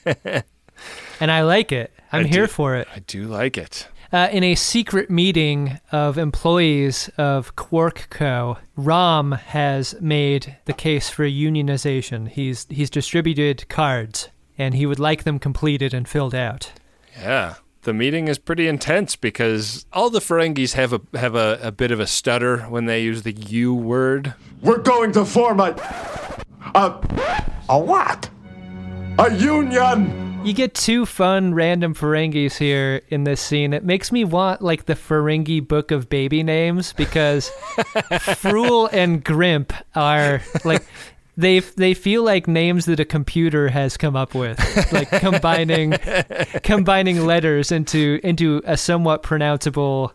[0.05, 1.93] and I like it.
[2.11, 2.89] I'm I here do- for it.
[2.93, 3.87] I do like it.
[4.11, 11.09] Uh, in a secret meeting of employees of Quark Co., Rom has made the case
[11.09, 12.27] for unionization.
[12.27, 16.73] He's he's distributed cards, and he would like them completed and filled out.
[17.17, 17.55] Yeah.
[17.85, 21.91] The meeting is pretty intense because all the Ferengis have a have a, a bit
[21.91, 24.33] of a stutter when they use the U word.
[24.63, 25.75] We're going to form a.
[26.73, 27.45] a.
[27.69, 28.27] a what?
[29.19, 30.41] A union!
[30.43, 33.71] You get two fun random Ferengis here in this scene.
[33.71, 37.49] It makes me want like the Ferengi book of baby names because
[38.39, 40.83] Frool and Grimp are like
[41.37, 44.57] they they feel like names that a computer has come up with,
[44.93, 45.91] like combining
[46.63, 50.11] combining letters into into a somewhat pronounceable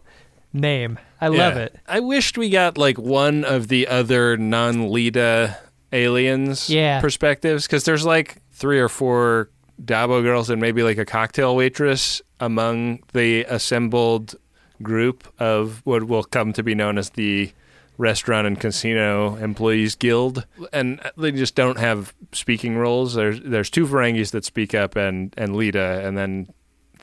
[0.53, 0.99] name.
[1.21, 1.63] I love Yeah.
[1.65, 1.77] it.
[1.87, 5.57] I wished we got like one of the other non-Leeta
[5.93, 7.01] aliens Yeah.
[7.01, 9.51] perspectives because there's like three or four
[9.83, 14.35] Dabo girls and maybe like a cocktail waitress among the assembled
[14.83, 17.53] group of what will come to be known as the
[18.01, 23.13] Restaurant and Casino Employees Guild, and they just don't have speaking roles.
[23.13, 26.49] There's there's two Ferengis that speak up and and Leeta, and then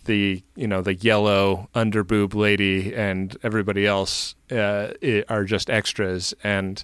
[0.06, 4.88] the you know the yellow underboob lady and everybody else uh,
[5.30, 6.84] are just extras and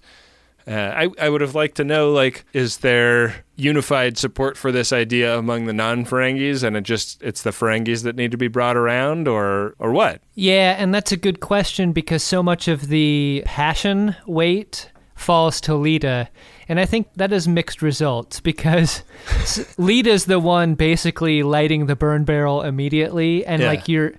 [0.67, 4.91] uh, I, I would have liked to know like is there unified support for this
[4.93, 8.77] idea among the non-Ferengis and it just it's the Ferengis that need to be brought
[8.77, 13.43] around or or what Yeah, and that's a good question because so much of the
[13.45, 16.27] passion weight falls to Leeta.
[16.67, 19.03] And I think that is mixed results because
[19.77, 23.67] Leeta's the one basically lighting the burn barrel immediately and Yeah.
[23.67, 24.13] like your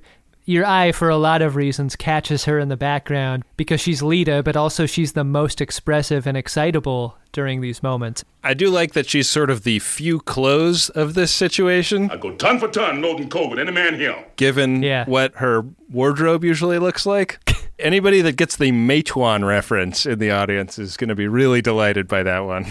[0.45, 4.43] your eye for a lot of reasons catches her in the background because she's Leeta,
[4.43, 8.25] but also she's the most expressive and excitable during these moments.
[8.43, 12.35] I do like that she's sort of the few clothes of this situation I go
[12.37, 14.25] ton for ton, loading coal with any man here.
[14.37, 15.05] given Yeah.
[15.07, 17.39] what her wardrobe usually looks like.
[17.79, 22.07] Anybody that gets the Matewan reference in the audience is going to be really delighted
[22.07, 22.67] by that one.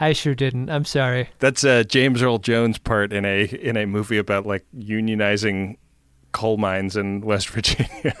[0.00, 0.70] I sure didn't.
[0.70, 1.28] I'm sorry.
[1.38, 5.76] That's uh, James Earl Jones' part in a in a movie about like unionizing
[6.32, 8.14] coal mines in West Virginia.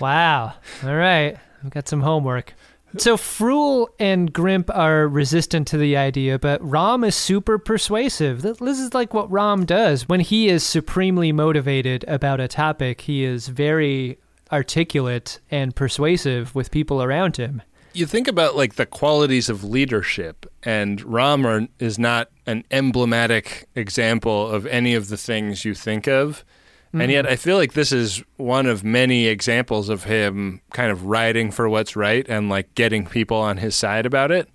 [0.00, 0.54] Wow.
[0.84, 1.36] All right.
[1.64, 2.54] I've got some homework.
[2.96, 8.42] So Frool and Grimp are resistant to the idea, but Rom is super persuasive.
[8.42, 10.08] Th- This is like what Rom does.
[10.08, 14.18] When he is supremely motivated about a topic, he is very
[14.50, 17.60] articulate and persuasive with people around him.
[17.92, 23.68] you think about like the qualities of leadership, and Rom are, is not an emblematic
[23.74, 26.42] example of any of the things you think of.
[26.92, 31.04] And yet, I feel like this is one of many examples of him kind of
[31.04, 34.48] riding for what's right and like getting people on his side about it.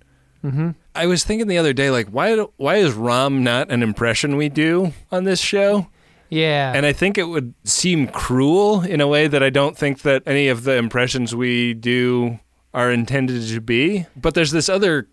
[0.44, 0.70] Mm-hmm.
[0.94, 4.36] I was thinking the other day, like, why do- why is Rom not an impression
[4.36, 5.88] we do on this show?
[6.28, 6.72] Yeah.
[6.74, 10.22] And I think it would seem cruel in a way that I don't think that
[10.26, 12.40] any of the impressions we do
[12.72, 14.06] are intended to be.
[14.16, 15.08] But there's this other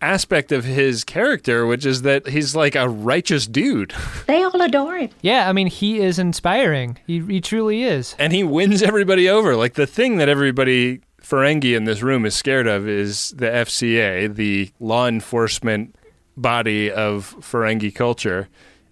[0.00, 3.94] aspect of his character, which is that he's like a righteous dude.
[4.26, 5.10] They all adore him.
[5.22, 6.98] yeah, I mean, he is inspiring.
[7.06, 8.14] He, he truly is.
[8.18, 9.56] And he wins everybody over.
[9.56, 14.32] Like the thing that everybody Ferengi in this room is scared of is the FCA,
[14.34, 15.94] the law enforcement
[16.36, 18.48] body of Ferengi culture.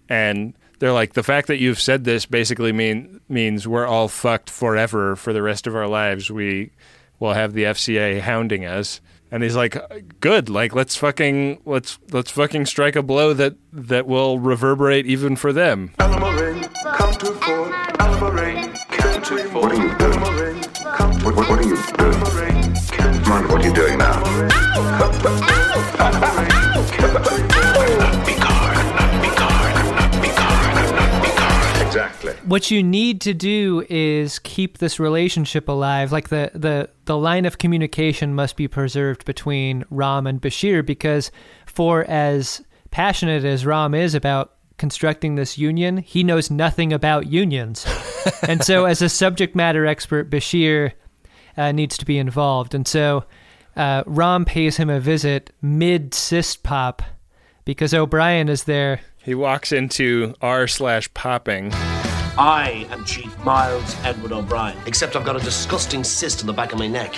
[0.09, 4.49] And they're like, the fact that you've said this basically mean means we're all fucked
[4.49, 6.29] forever for the rest of our lives.
[6.31, 6.71] We
[7.19, 9.01] will have the FCA hounding us.
[9.31, 9.77] And he's like,
[10.19, 15.35] good, like let's fucking let's let's fucking strike a blow that that will reverberate even
[15.35, 15.91] for them.
[15.99, 17.69] Alamarin, count to four.
[17.69, 19.61] Alamarin, count to four.
[19.61, 20.19] What are you doing?
[21.23, 22.19] What, what, what are you doing?
[23.29, 24.23] Mind what you're doing now.
[32.49, 36.11] What you need to do is keep this relationship alive.
[36.11, 41.29] Like the, the, the line of communication must be preserved between Rom and Bashir because,
[41.67, 47.85] for as passionate as Rom is about constructing this union, he knows nothing about unions.
[48.41, 50.93] and so, as a subject matter expert, Bashir
[51.55, 52.73] uh, needs to be involved.
[52.73, 53.25] And so,
[53.75, 57.03] uh, Rom pays him a visit mid cyst pop
[57.63, 59.01] because O'Brien is there.
[59.21, 61.71] He walks into r slash popping.
[62.37, 64.77] I am Chief Miles Edward O'Brien.
[64.85, 67.13] Except I've got a disgusting cyst on the back of my neck.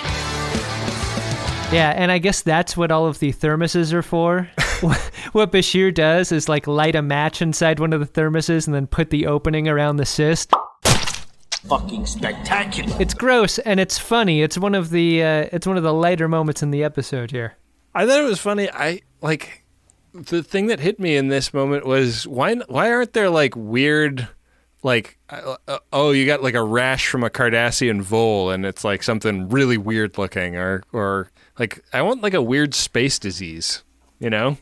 [1.72, 4.50] Yeah, and I guess that's what all of the thermoses are for.
[5.32, 8.86] what Bashir does is like light a match inside one of the thermoses and then
[8.86, 10.52] put the opening around the cyst.
[11.68, 12.94] Fucking spectacular.
[13.00, 14.42] It's gross and it's funny.
[14.42, 17.56] It's one of the uh, it's one of the lighter moments in the episode here.
[17.94, 18.68] I thought it was funny.
[18.70, 19.64] I like
[20.12, 24.28] the thing that hit me in this moment was why why aren't there like weird
[24.82, 28.84] like uh, uh, oh you got like a rash from a Cardassian vole and it's
[28.84, 33.82] like something really weird looking or or like I want like a weird space disease,
[34.18, 34.58] you know?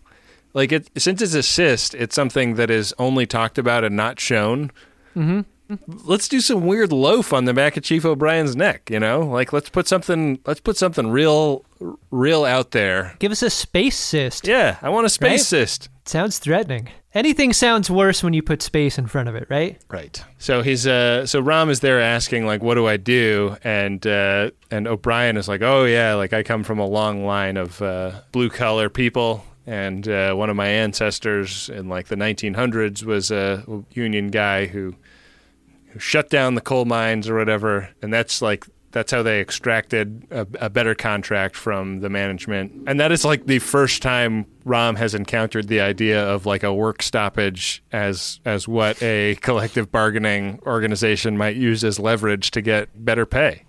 [0.53, 4.19] Like it since it's a cyst, it's something that is only talked about and not
[4.21, 4.71] shown.
[5.17, 5.41] Mm-hmm.
[6.05, 9.21] Let's do some weird loaf on the back of Chief O'Brien's neck, you know?
[9.21, 11.65] Like let's put something let's put something real
[12.11, 13.15] real out there.
[13.21, 14.49] Give us a space cyst.
[14.49, 15.41] Yeah, I want a space Right?
[15.41, 15.89] cyst.
[16.11, 16.89] Sounds threatening.
[17.15, 19.81] Anything sounds worse when you put space in front of it, right?
[19.89, 20.21] Right.
[20.39, 24.51] So he's uh so Rom is there asking like what do I do and uh
[24.73, 28.23] and O'Brien is like oh yeah like I come from a long line of uh
[28.33, 33.65] blue collar people and uh, one of my ancestors in like the 1900s was a
[33.93, 34.97] union guy who
[35.91, 40.27] who shut down the coal mines or whatever and that's like that's how they extracted
[40.31, 44.97] a, a better contract from the management and that is like the first time Rom
[44.97, 50.61] has encountered the idea of like a work stoppage as as what a collective bargaining
[50.67, 53.65] organization might use as leverage to get better pay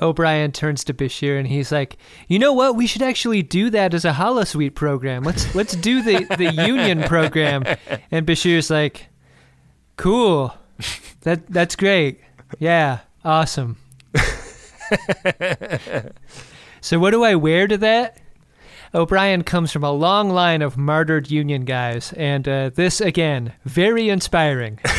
[0.00, 2.76] O'Brien turns to Bashir and he's like, "You know what?
[2.76, 5.22] We should actually do that as a holosuite program.
[5.22, 7.64] Let's let's do the the union program."
[8.10, 9.08] And Bashir's like,
[9.96, 10.54] "Cool.
[11.22, 12.20] That that's great.
[12.58, 13.76] Yeah, awesome."
[16.80, 18.18] so what do I wear to that?
[18.94, 24.08] O'Brien comes from a long line of martyred union guys, and uh, this again very
[24.08, 24.78] inspiring.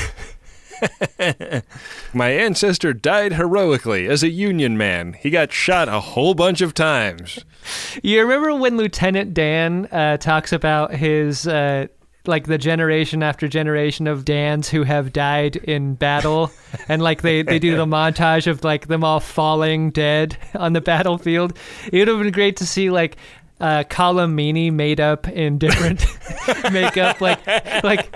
[2.13, 6.73] my ancestor died heroically as a union man he got shot a whole bunch of
[6.73, 7.45] times
[8.03, 11.87] You remember when Lieutenant Dan uh, talks about his uh,
[12.27, 16.51] like the generation after generation of Dans who have died in battle,
[16.87, 20.81] and like they they do the montage of like them all falling dead on the
[20.81, 21.57] battlefield.
[21.91, 23.17] It would have been great to see like.
[23.59, 26.05] Uh, Colm Meaney made up in different
[26.73, 27.45] makeup, like
[27.83, 28.09] like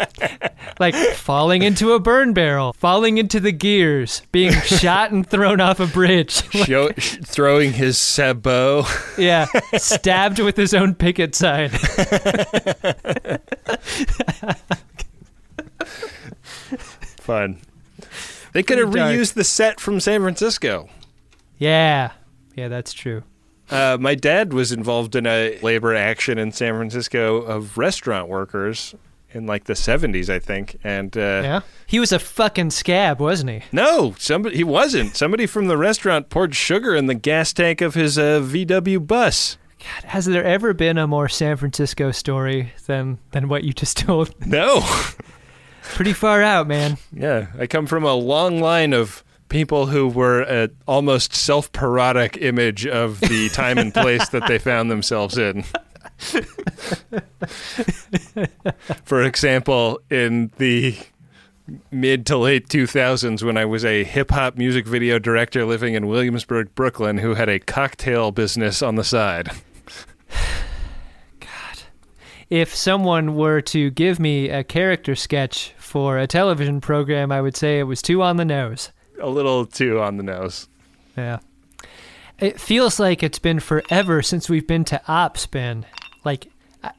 [0.79, 5.79] like falling into a burn barrel, falling into the gears, being shot and thrown off
[5.79, 6.43] a bridge.
[6.51, 8.85] Show, throwing his sabot
[9.17, 9.45] Yeah,
[9.77, 11.69] stabbed with his own picket sign.
[17.19, 17.59] fun
[18.53, 20.89] they could have reused the set from san francisco
[21.57, 22.11] Yeah,
[22.55, 23.23] yeah, that's true.
[23.69, 28.95] Uh, my dad was involved in a labor action in San Francisco of restaurant workers
[29.33, 30.77] in like the 70s, I think.
[30.83, 33.63] And uh, Yeah, he was a fucking scab, wasn't he?
[33.71, 35.15] no, somebody he wasn't.
[35.17, 39.57] Somebody from the restaurant poured sugar in the gas tank of his uh, VW bus.
[39.79, 43.97] God, has there ever been a more San Francisco story than than what you just
[44.07, 44.33] told?
[44.47, 44.81] No.
[45.83, 46.97] Pretty far out, man.
[47.13, 52.85] yeah, I come from a long line of people who were an almost self-parodic image
[52.85, 55.63] of the time and place that they found themselves in.
[59.05, 60.97] For example, in the
[61.91, 66.07] mid to late 2000s when I was a hip hop music video director living in
[66.07, 69.51] Williamsburg, Brooklyn, who had a cocktail business on the side.
[71.39, 71.83] God.
[72.49, 77.55] If someone were to give me a character sketch for a television program, I would
[77.55, 78.91] say it was too on the nose.
[79.21, 80.67] A little too on the nose.
[81.17, 81.39] Yeah.
[82.39, 85.85] It feels like it's been forever since we've been to Opspin.
[86.23, 86.47] Like,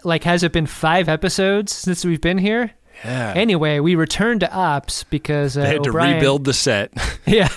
[0.03, 2.73] like has it been five episodes since we've been here?
[3.05, 3.33] Yeah.
[3.37, 6.93] Anyway, we returned to Ops because uh, They had to rebuild the set.
[7.27, 7.49] Yeah.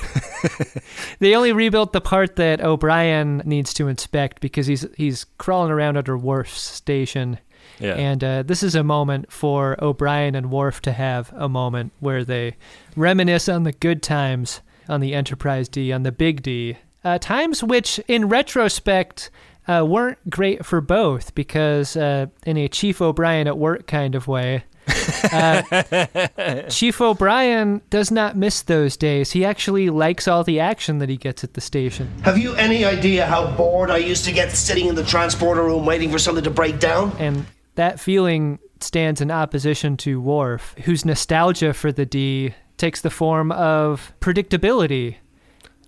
[1.19, 5.95] they only rebuilt the part that O'Brien needs to inspect because he's he's crawling around
[5.95, 7.39] under Worf's station.
[7.81, 7.95] Yeah.
[7.95, 12.23] And uh, this is a moment for O'Brien and Worf to have a moment where
[12.23, 12.55] they
[12.95, 16.77] reminisce on the good times on the Enterprise D, on the Big D.
[17.03, 19.31] Uh, times which, in retrospect,
[19.67, 24.27] uh, weren't great for both because, uh, in a Chief O'Brien at work kind of
[24.27, 24.63] way,
[25.31, 29.31] uh, Chief O'Brien does not miss those days.
[29.31, 32.11] He actually likes all the action that he gets at the station.
[32.23, 35.85] Have you any idea how bored I used to get sitting in the transporter room
[35.85, 37.15] waiting for something to break down?
[37.19, 37.45] And
[37.75, 43.51] that feeling stands in opposition to Worf, whose nostalgia for the D takes the form
[43.51, 45.15] of predictability.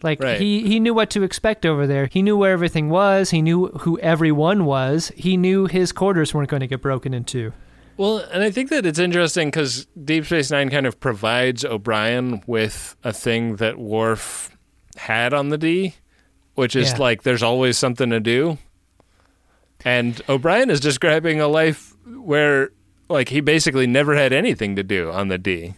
[0.04, 0.40] Like Right.
[0.40, 2.08] he, he knew what to expect over there.
[2.12, 3.30] He knew where everything was.
[3.32, 5.12] He knew who everyone was.
[5.16, 7.54] He knew his quarters weren't going to get broken into.
[7.96, 12.42] Well, and I think that it's interesting because Deep Space Nine kind of provides O'Brien
[12.48, 14.50] with a thing that Worf
[14.98, 15.96] had on the D,
[16.56, 16.98] which is Yeah.
[16.98, 18.58] like there's always something to do.
[19.86, 22.72] And O'Brien is describing a life where,
[23.10, 25.76] like, he basically never had anything to do on the D.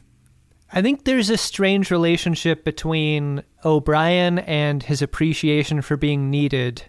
[0.72, 6.84] I think there's a strange relationship between O'Brien and his appreciation for being needed.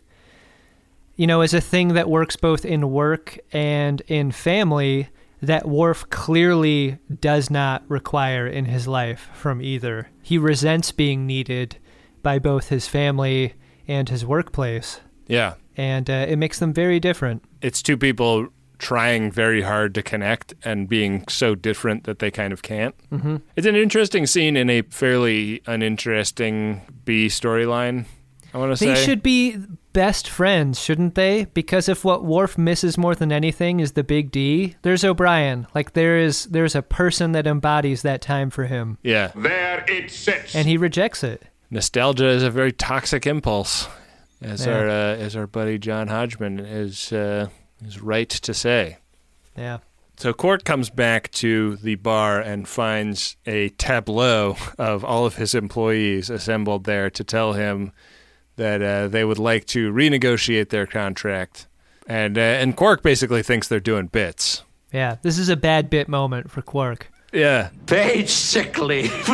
[1.15, 5.09] You know, as a thing that works both in work and in family,
[5.41, 10.11] that Worf clearly does not require in his life from either.
[10.23, 11.77] He resents being needed
[12.23, 13.55] by both his family
[13.87, 15.55] and his workplace, Yeah.
[15.77, 17.45] And uh, it makes them very different.
[17.63, 18.49] It's two people
[18.79, 22.95] trying very hard to connect and being so different that they kind of can't.
[23.11, 23.41] Mhm.
[23.57, 28.05] It's an interesting scene in a fairly uninteresting B storyline.
[28.53, 29.57] I want to say They should be
[29.93, 31.47] best friends, shouldn't they?
[31.55, 35.67] Because if what Worf misses more than anything is the big D, there's O'Brien.
[35.75, 38.99] Like there is there's a person that embodies that time for him.
[39.03, 39.31] Yeah.
[39.35, 40.55] There it sits.
[40.55, 41.45] And he rejects it.
[41.71, 43.89] Nostalgia is a very toxic impulse,
[44.43, 44.73] as Yeah.
[44.79, 47.49] our uh, as our buddy John Hodgman is uh,
[47.85, 48.99] is right to say.
[49.57, 49.79] Yeah.
[50.19, 55.55] So Quark comes back to the bar and finds a tableau of all of his
[55.55, 57.93] employees assembled there to tell him
[58.57, 61.67] that uh, they would like to renegotiate their contract,
[62.07, 64.63] and uh, and Quark basically thinks they're doing bits.
[64.93, 65.17] Yeah.
[65.21, 67.11] This is a bad bit moment for Quark.
[67.33, 69.13] Yeah, Page sick leave.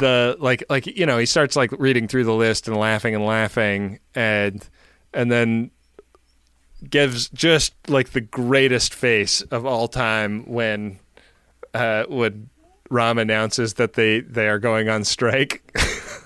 [0.00, 3.24] the like like you know he starts like reading through the list and laughing and
[3.24, 4.68] laughing and
[5.12, 5.70] and then
[6.88, 10.98] gives just like the greatest face of all time when
[11.74, 12.48] uh when
[12.90, 15.62] Rom announces that they they are going on strike.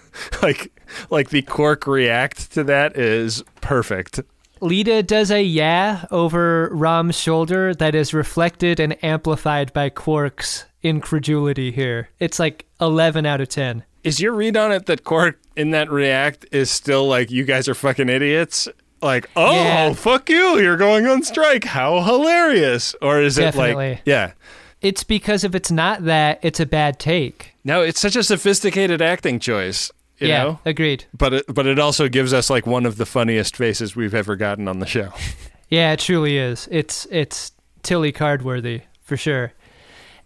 [0.43, 0.73] Like
[1.11, 4.21] like the Quark react to that is perfect.
[4.61, 11.71] Leeta does a yeah over Rom's shoulder that is reflected and amplified by Quark's incredulity
[11.73, 12.09] here.
[12.19, 13.85] It's like 11 out of 10.
[14.03, 17.69] is your read on it that Quark in that react is still like you guys
[17.69, 18.69] are fucking idiots?
[19.03, 19.93] Like, oh Yeah.
[19.95, 21.65] fuck you, you're going on strike.
[21.65, 22.95] How hilarious.
[23.03, 23.91] Or is it Definitely.
[23.91, 24.33] like Yeah.
[24.81, 27.53] It's because if it's not that, it's a bad take.
[27.65, 29.91] No, it's such a sophisticated acting choice.
[30.19, 30.59] You yeah, know?
[30.67, 31.05] agreed.
[31.17, 34.37] But it but it also gives us like one of the funniest faces we've ever
[34.37, 35.13] gotten on the show.
[35.73, 36.67] Yeah, it truly is.
[36.73, 37.53] It's it's
[37.85, 39.53] Tilly Cardworthy for sure.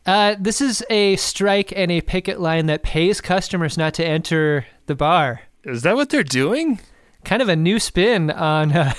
[0.07, 4.66] Uh, this is a strike and a picket line that pays customers not to enter
[4.86, 5.42] the bar.
[5.64, 6.80] Is that what they're doing?
[7.24, 8.92] Kind of a new spin on uh,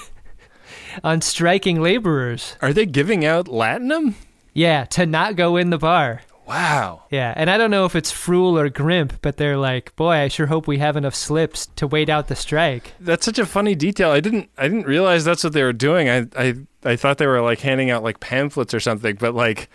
[1.03, 2.57] on striking laborers.
[2.61, 4.15] Are they giving out latinum?
[4.53, 6.21] Yeah, to not go in the bar.
[6.47, 7.03] Wow.
[7.09, 10.27] Yeah, and I don't know if it's Frool or Grimp, but they're like, boy, I
[10.27, 12.93] sure hope we have enough slips to wait out the strike.
[12.99, 14.11] That's such a funny detail.
[14.11, 16.09] I didn't I didn't realize that's what they were doing.
[16.09, 19.69] I I I thought they were like handing out like pamphlets or something, but like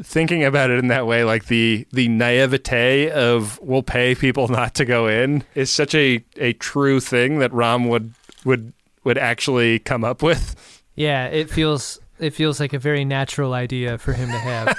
[0.00, 4.74] thinking about it in that way, like the the naivete of we'll pay people not
[4.76, 8.14] to go in is such a a true thing that Rom would
[8.44, 8.72] would
[9.04, 10.82] would actually come up with.
[10.94, 14.78] Yeah, it feels it feels like a very natural idea for him to have.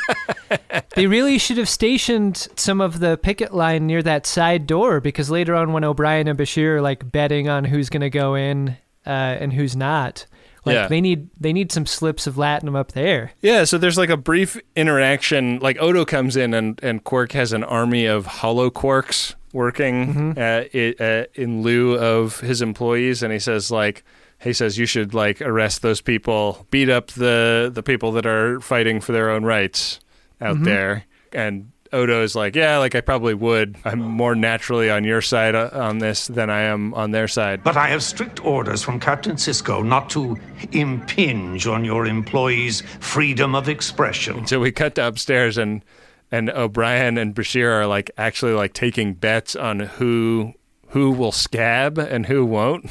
[0.96, 5.30] they really should have stationed some of the picket line near that side door because
[5.30, 8.78] later on when O'Brien and Bashir are like betting on who's going to go in
[9.06, 10.26] uh, and who's not,
[10.66, 10.88] like Yeah.
[10.88, 13.32] they need they need some slips of latinum up there.
[13.42, 15.60] Yeah, so there's like a brief interaction.
[15.60, 20.64] Like Odo comes in and, and Quark has an army of hollow quarks working uh,
[20.74, 24.04] i uh, in lieu of his employees, and he says like
[24.40, 28.60] he says you should like arrest those people, beat up the the people that are
[28.62, 30.00] fighting for their own rights
[30.42, 30.66] out Mhm.
[30.66, 31.04] there,
[31.34, 31.70] and.
[31.94, 33.78] Odo is like, yeah, like I probably would.
[33.86, 37.64] I'm more naturally on your side uh, on this than I am on their side.
[37.64, 40.38] But I have strict orders from Captain Sisko not to
[40.72, 44.48] impinge on your employees' freedom of expression.
[44.48, 45.84] So we cut to upstairs and
[46.32, 50.54] and O'Brien and Bashir are like actually like taking bets on who
[50.88, 52.90] who will scab and who won't.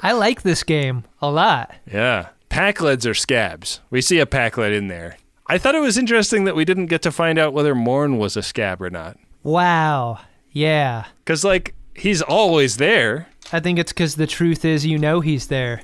[0.00, 1.74] I like this game a lot.
[1.90, 2.28] Yeah.
[2.50, 3.80] Pakleds are scabs.
[3.90, 5.16] We see a Pakled in there.
[5.48, 8.36] I thought it was interesting that we didn't get to find out whether Morn was
[8.36, 9.16] a scab or not.
[9.42, 10.18] Wow.
[10.52, 11.04] Yeah.
[11.24, 13.28] Cuz like he's always there.
[13.52, 15.82] I think it's because the truth is you know he's there.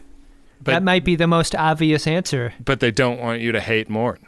[0.62, 2.54] But- that might be the most obvious answer.
[2.64, 4.18] But they don't want you to hate Morn.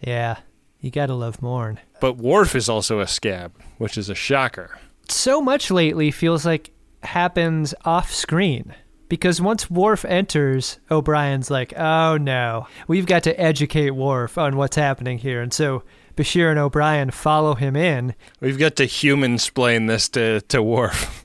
[0.00, 0.36] Yeah.
[0.80, 1.80] You gotta love Morn.
[2.00, 4.78] But Worf is also a scab, which is a shocker.
[5.08, 6.70] so much lately feels like
[7.02, 8.74] happens off screen.
[9.08, 14.76] Because once Worf enters, O'Brien's like, oh no, we've got to educate Worf on what's
[14.76, 15.40] happening here.
[15.40, 15.82] And so
[16.16, 18.14] Bashir and O'Brien follow him in.
[18.40, 21.24] We've got to human splain this to, to Worf.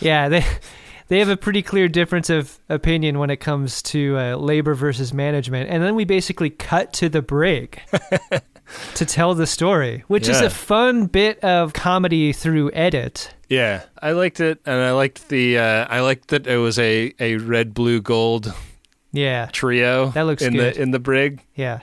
[0.00, 0.44] Yeah, they
[1.08, 5.12] they have a pretty clear difference of opinion when it comes to uh, labor versus
[5.12, 5.70] management.
[5.70, 7.80] And then we basically cut to the brig
[8.94, 13.34] to tell the story, which is a fun bit of comedy through edit.
[13.48, 15.58] Yeah, I liked it, and I liked the.
[15.58, 18.52] Uh, I liked that it was a, a red, blue, gold
[19.12, 19.48] Yeah.
[19.52, 20.10] trio.
[20.10, 20.74] That looks in good.
[20.74, 21.42] the in the brig.
[21.54, 21.80] Yeah.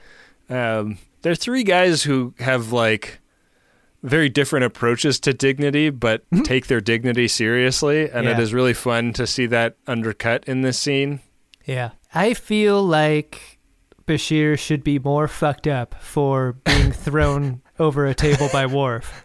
[0.50, 3.20] Um, they're three guys who have like
[4.02, 8.40] very different approaches to dignity, but take their dignity seriously, and it Mm-hmm.
[8.40, 8.44] Yeah.
[8.44, 11.22] is really fun to see that undercut in this scene.
[11.66, 11.92] Yeah.
[12.14, 13.58] I feel like
[14.06, 19.24] Bashir should be more fucked up for being thrown over a table by Worf.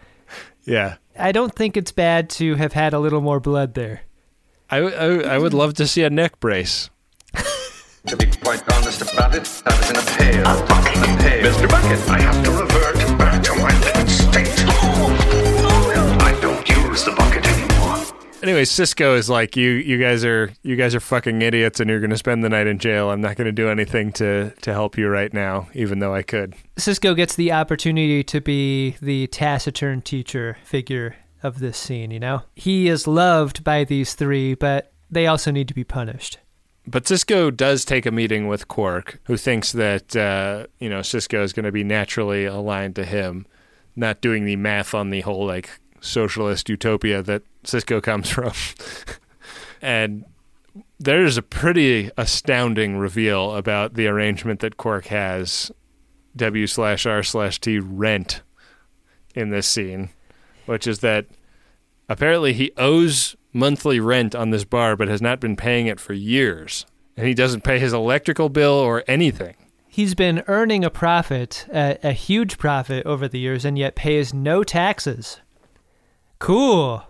[0.64, 4.02] Yeah, I don't think it's bad to have had a little more blood there.
[4.70, 6.90] I, I, I would love to see a neck brace.
[8.06, 10.40] To be quite honest about it, I was in a pail.
[10.42, 10.96] A bucket.
[10.96, 11.52] A pail.
[11.52, 11.68] Mr.
[11.68, 13.97] Bucket, I have to revert back to my
[18.48, 19.72] Anyway, Sisko is like you.
[19.72, 22.66] You guys are you guys are fucking idiots, and you're going to spend the night
[22.66, 23.10] in jail.
[23.10, 26.22] I'm not going to do anything to to help you right now, even though I
[26.22, 26.54] could.
[26.76, 32.40] Sisko gets the opportunity to be the taciturn teacher figure of this scene, you know?
[32.54, 36.38] He is loved by these three, but they also need to be punished.
[36.86, 41.42] But Sisko does take a meeting with Quark, who thinks that uh, you know Sisko
[41.42, 43.46] is going to be naturally aligned to him,
[43.94, 45.68] not doing the math on the whole like
[46.00, 48.52] socialist utopia that Sisko comes from.
[49.80, 50.24] and
[50.98, 55.70] there is a pretty astounding reveal about the arrangement that Quark has
[56.36, 58.42] W slash R slash T rent
[59.34, 60.10] in this scene,
[60.66, 61.26] which is that
[62.08, 66.12] apparently he owes monthly rent on this bar but has not been paying it for
[66.12, 66.86] years.
[67.16, 69.56] And he doesn't pay his electrical bill or anything.
[69.88, 74.32] He's been earning a profit, a, a huge profit over the years, and yet pays
[74.32, 75.40] no taxes.
[76.38, 77.02] Cool.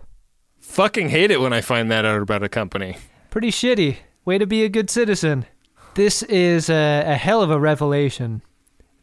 [0.59, 2.97] Fucking hate it when I find that out about a company.
[3.29, 3.97] Pretty shitty.
[4.25, 5.45] Way to be a good citizen.
[5.95, 8.41] This is a, a hell of a revelation,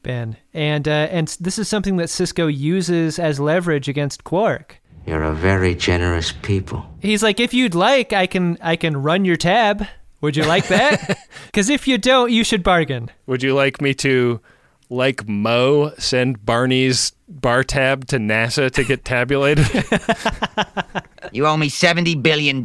[0.03, 0.37] Ben.
[0.55, 4.81] And, uh, and this is something that Sisko uses as leverage against Quark.
[5.07, 6.85] You're a very generous people.
[7.01, 9.87] He's like, if you'd like, I can I can run your tab.
[10.21, 11.19] Would you like that?
[11.47, 13.11] Because if you don't, you should bargain.
[13.27, 14.41] Would you like me to,
[14.89, 19.67] like Moe, send Barney's bar tab to NASA to get tabulated?
[21.33, 22.65] You owe me $70 billion.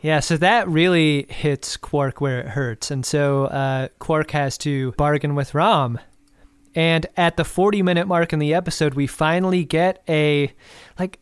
[0.00, 4.92] Yeah, so that really hits Quark where it hurts, and so uh, Quark has to
[4.92, 5.98] bargain with Rom.
[6.74, 10.52] And at the 40 minute mark in the episode, we finally get a
[10.98, 11.18] like.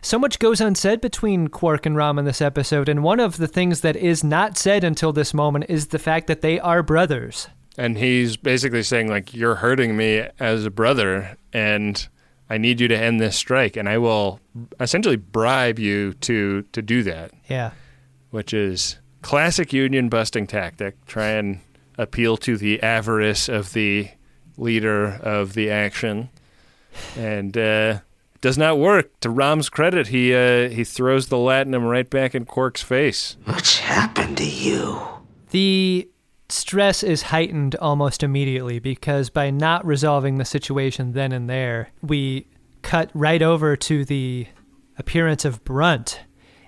[0.00, 3.48] So much goes unsaid between Quark and Rom in this episode, and one of the
[3.48, 7.48] things that is not said until this moment is the fact that they are brothers.
[7.76, 12.08] And he's basically saying like you're hurting me as a brother and
[12.50, 14.40] I need you to end this strike and I will
[14.80, 17.32] essentially bribe you to to do that.
[17.48, 17.70] Yeah.
[18.30, 21.04] which is classic union busting tactic.
[21.06, 21.60] Try and
[21.96, 24.10] appeal to the avarice of the
[24.56, 26.28] leader of the action,
[27.16, 27.98] and uh,
[28.40, 29.18] does not work.
[29.20, 33.36] To Rom's credit, he uh, he throws the latinum right back in Quark's face.
[33.44, 35.00] What's happened to you?
[35.50, 36.08] The
[36.54, 42.46] stress is heightened almost immediately because by not resolving the situation then and there, we
[42.82, 44.46] cut right over to the
[44.98, 46.20] appearance of Brunt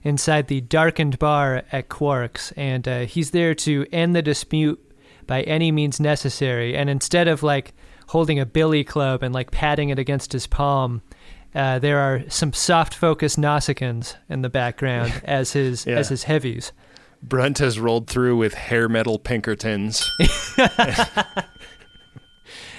[0.03, 4.81] inside the darkened bar at Quark's, and uh, he's there to end the dispute
[5.27, 6.77] by any means necessary.
[6.77, 7.75] And instead of like
[8.09, 11.03] holding a billy club and like patting it against his palm,
[11.55, 15.97] uh, there are some soft focus Nausicaans in the background as his Yeah.
[15.97, 16.73] as his heavies.
[17.23, 20.11] Brunt has rolled through with hair metal Pinkertons.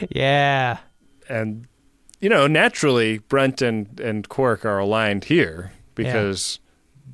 [0.10, 0.80] Yeah.
[1.28, 1.68] and
[2.22, 6.60] you know naturally brunt and, and quark are aligned here because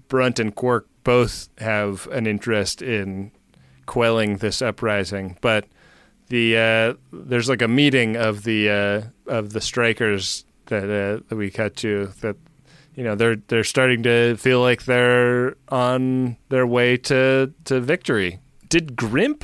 [0.07, 3.31] brunt and quark both have an interest in
[3.85, 5.65] quelling this uprising but
[6.27, 9.01] the uh, there's like a meeting of the uh,
[9.31, 12.37] of the strikers that uh, that we cut to that
[12.95, 18.39] you know they're they're starting to feel like they're on their way to to victory
[18.69, 19.43] did grimp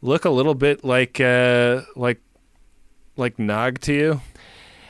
[0.00, 2.20] look a little bit like uh like
[3.16, 4.20] like nog to you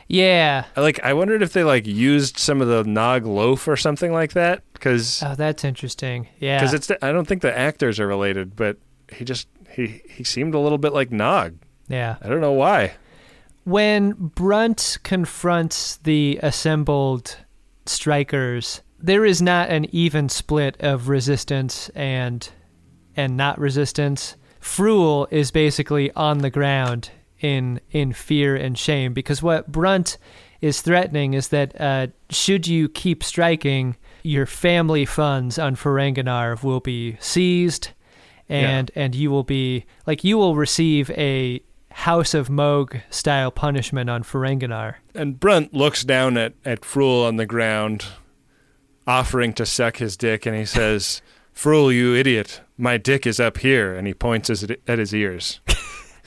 [0.09, 0.64] Yeah.
[0.77, 4.12] I like I wondered if they like used some of the nog loaf or something
[4.12, 6.29] like that because Oh, that's interesting.
[6.39, 6.59] Yeah.
[6.61, 8.77] because it's I don't think the actors are related but
[9.12, 11.55] he just he he seemed a little bit like nog
[11.89, 12.16] yeah.
[12.23, 12.93] I don't know why
[13.64, 17.37] When Brunt confronts the assembled
[17.87, 22.49] strikers, there is not an even split of resistance and
[23.16, 24.37] and not resistance.
[24.61, 27.11] Frool is basically on the ground
[27.41, 30.18] in in fear and shame because what Brunt
[30.61, 36.80] is threatening is that uh, should you keep striking, your family funds on Ferenginar will
[36.80, 37.91] be seized,
[38.49, 41.61] and and you will be like you will receive a
[41.95, 44.95] House of Moog style punishment on Ferenginar.
[45.14, 48.05] And Brunt looks down at, at Frool on the ground,
[49.07, 51.22] offering to suck his dick, and he says,
[51.55, 53.95] Frool, you idiot, my dick is up here.
[53.95, 55.61] And he points his, at his ears.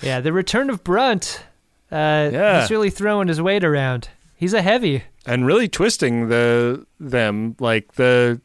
[0.02, 1.42] Yeah, the return of Brunt.
[1.90, 2.60] Uh, Yeah.
[2.60, 4.10] he's really throwing his weight around.
[4.36, 5.04] He's a heavy.
[5.26, 8.42] and really twisting the them like the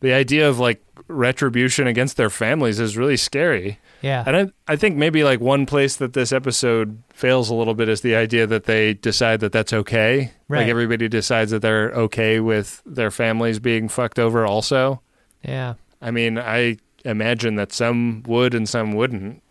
[0.00, 3.78] the idea of like retribution against their families is really scary.
[4.02, 4.24] Yeah.
[4.26, 7.88] And I I think maybe like one place that this episode fails a little bit
[7.88, 10.32] is the idea that they decide that that's okay.
[10.48, 10.60] Right.
[10.60, 15.02] Like everybody decides that they're okay with their families being fucked over also.
[15.42, 15.74] Yeah.
[16.00, 19.42] I mean, I imagine that some would and some wouldn't.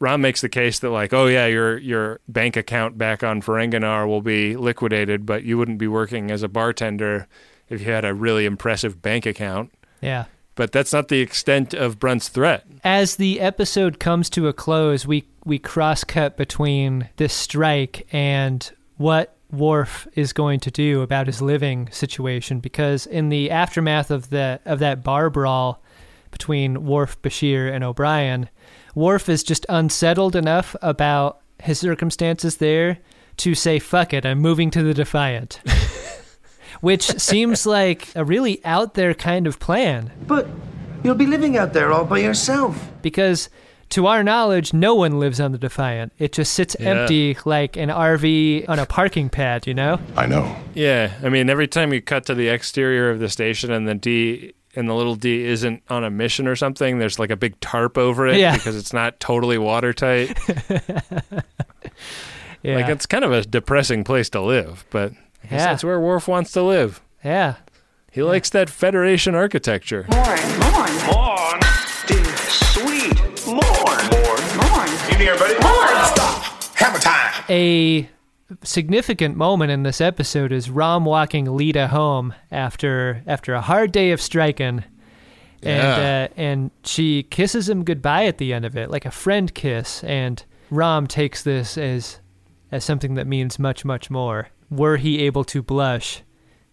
[0.00, 4.08] Rom makes the case that like, oh yeah, your your bank account back on Ferenginar
[4.08, 7.28] will be liquidated, but you wouldn't be working as a bartender
[7.72, 9.72] if you had a really impressive bank account.
[10.00, 10.26] Yeah.
[10.54, 12.66] But that's not the extent of Brunt's threat.
[12.84, 18.70] As the episode comes to a close, we we cross cut between this strike and
[18.96, 24.30] what Worf is going to do about his living situation because in the aftermath of
[24.30, 25.82] the of that bar brawl
[26.30, 28.48] between Worf, Bashir, and O'Brien,
[28.94, 32.98] Worf is just unsettled enough about his circumstances there
[33.38, 35.60] to say, fuck it, I'm moving to the Defiant.
[36.82, 40.12] Which seems like a really out there kind of plan.
[40.26, 40.46] But
[41.02, 42.90] you'll be living out there all by yourself.
[43.00, 43.48] Because
[43.90, 46.12] to our knowledge, no one lives on the Defiant.
[46.18, 46.90] It just sits Yeah.
[46.90, 49.98] empty like an RV on a parking pad, you know?
[50.16, 50.54] I know.
[50.74, 53.94] Yeah, I mean, every time you cut to the exterior of the station and the
[53.94, 57.60] D and the little D isn't on a mission or something, there's like a big
[57.60, 58.54] tarp over it Yeah.
[58.54, 60.38] because it's not totally watertight.
[62.62, 62.76] Yeah.
[62.76, 65.66] Like it's kind of a depressing place to live, but I guess Yeah.
[65.66, 67.00] that's where Worf wants to live.
[67.24, 67.56] yeah.
[68.10, 70.06] He likes that Federation architecture.
[70.10, 71.60] Morn, morn, Morn.
[72.06, 73.16] Dear sweet.
[73.46, 73.58] Morn.
[73.62, 74.42] Morn.
[74.58, 74.88] morn.
[75.10, 75.54] In here, buddy.
[75.54, 76.62] Stop.
[76.74, 77.44] Hammer time.
[77.48, 78.08] A
[78.62, 84.10] significant moment in this episode is Rom walking Leeta home after after a hard day
[84.12, 84.84] of striking.
[85.62, 86.28] And Yeah.
[86.30, 90.04] uh, and she kisses him goodbye at the end of it, like a friend kiss.
[90.04, 92.20] And Rom takes this as
[92.70, 94.48] as something that means much, much more.
[94.72, 96.22] Were he able to blush,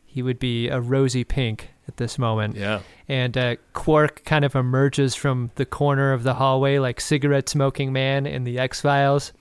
[0.05, 2.55] he would be a rosy pink at this moment.
[2.55, 2.79] Yeah.
[3.07, 7.91] And uh, Quark kind of emerges from the corner of the hallway like cigarette smoking
[7.91, 9.33] man in the X Files.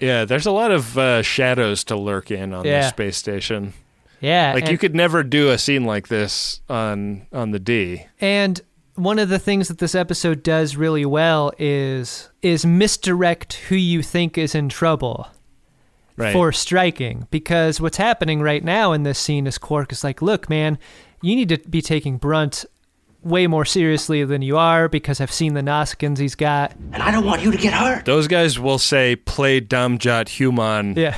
[0.00, 2.80] Yeah, there's a lot of uh, shadows to lurk in on Yeah.
[2.82, 3.74] the space station.
[4.20, 8.06] Yeah, Like you could never do a scene like this on on the D.
[8.20, 8.60] And
[8.94, 14.02] one of the things that this episode does really well is is misdirect who you
[14.02, 15.28] think is in trouble
[16.20, 16.32] Right.
[16.32, 17.26] for striking.
[17.30, 20.78] Because what's happening right now in this scene is Quark is like, look, man,
[21.22, 22.64] you need to be taking Brunt
[23.22, 26.74] way more seriously than you are because I've seen the Nausicaans he's got.
[26.92, 28.04] And I don't want you to get hurt.
[28.06, 31.16] Those guys will say play dom-jot Human Yeah.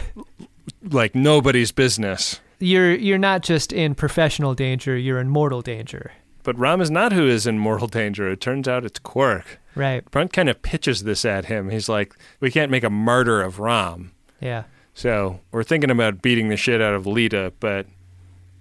[0.90, 2.40] like nobody's business.
[2.58, 6.12] You're you're not just in professional danger, you're in mortal danger.
[6.44, 8.28] But Rom is not who is in mortal danger.
[8.28, 9.60] It turns out it's Quark.
[9.76, 10.08] Right.
[10.10, 11.70] Brunt kind of pitches this at him.
[11.70, 14.10] He's like, we can't make a martyr of Rom.
[14.40, 14.64] Yeah.
[14.94, 17.86] So we're thinking about beating the shit out of Leeta, but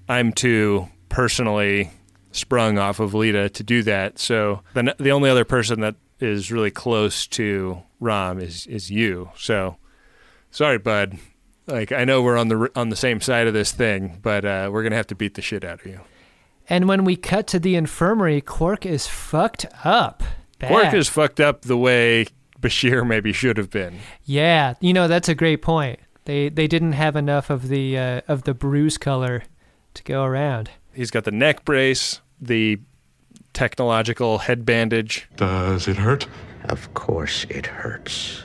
[0.07, 1.91] I'm too personally
[2.31, 4.19] sprung off of Leeta to do that.
[4.19, 9.31] So the the only other person that is really close to Rom is is you.
[9.37, 9.77] So
[10.51, 11.17] sorry, bud.
[11.67, 14.69] Like I know we're on the on the same side of this thing, but uh,
[14.71, 16.01] we're gonna have to beat the shit out of you.
[16.69, 20.23] And when we cut to the infirmary, Quark is fucked up.
[20.59, 20.69] Bad.
[20.69, 22.27] Quark is fucked up the way
[22.59, 23.99] Bashir maybe should have been.
[24.23, 25.99] Yeah, you know that's a great point.
[26.25, 29.43] They they didn't have enough of the uh, of the bruise color
[29.93, 30.69] to go around.
[30.93, 32.79] He's got the neck brace, the
[33.53, 35.27] technological head bandage.
[35.35, 36.27] Does it hurt?
[36.65, 38.43] Of course it hurts.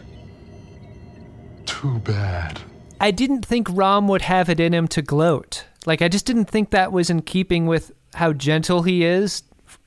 [1.66, 2.60] Too bad.
[3.00, 5.64] I didn't think Rom would have it in him to gloat.
[5.84, 9.42] Like I just didn't think that was in keeping with how gentle he is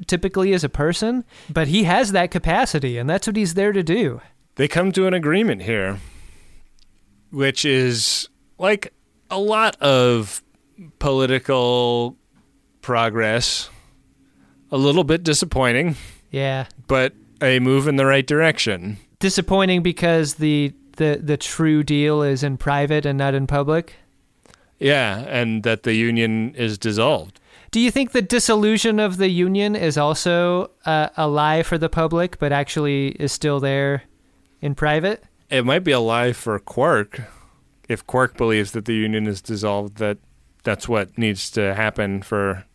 [0.07, 3.83] typically as a person, but he has that capacity and that's what he's there to
[3.83, 4.21] do.
[4.55, 5.99] They come to an agreement here,
[7.31, 8.93] which is like
[9.29, 10.41] a lot of
[10.99, 12.15] political
[12.81, 13.69] progress,
[14.71, 15.95] a little bit disappointing,
[16.31, 16.65] Yeah.
[16.87, 18.97] but a move in the right direction.
[19.19, 23.95] Disappointing because the the the true deal is in private and not in public.
[24.79, 27.39] Yeah, and that the union is dissolved.
[27.71, 31.89] Do you think the dissolution of the union is also uh, a lie for the
[31.89, 34.03] public, but actually is still there
[34.61, 35.23] in private?
[35.49, 37.21] It might be a lie for Quark
[37.89, 40.19] if Quark believes that the union is dissolved, that
[40.63, 42.65] that's what needs to happen for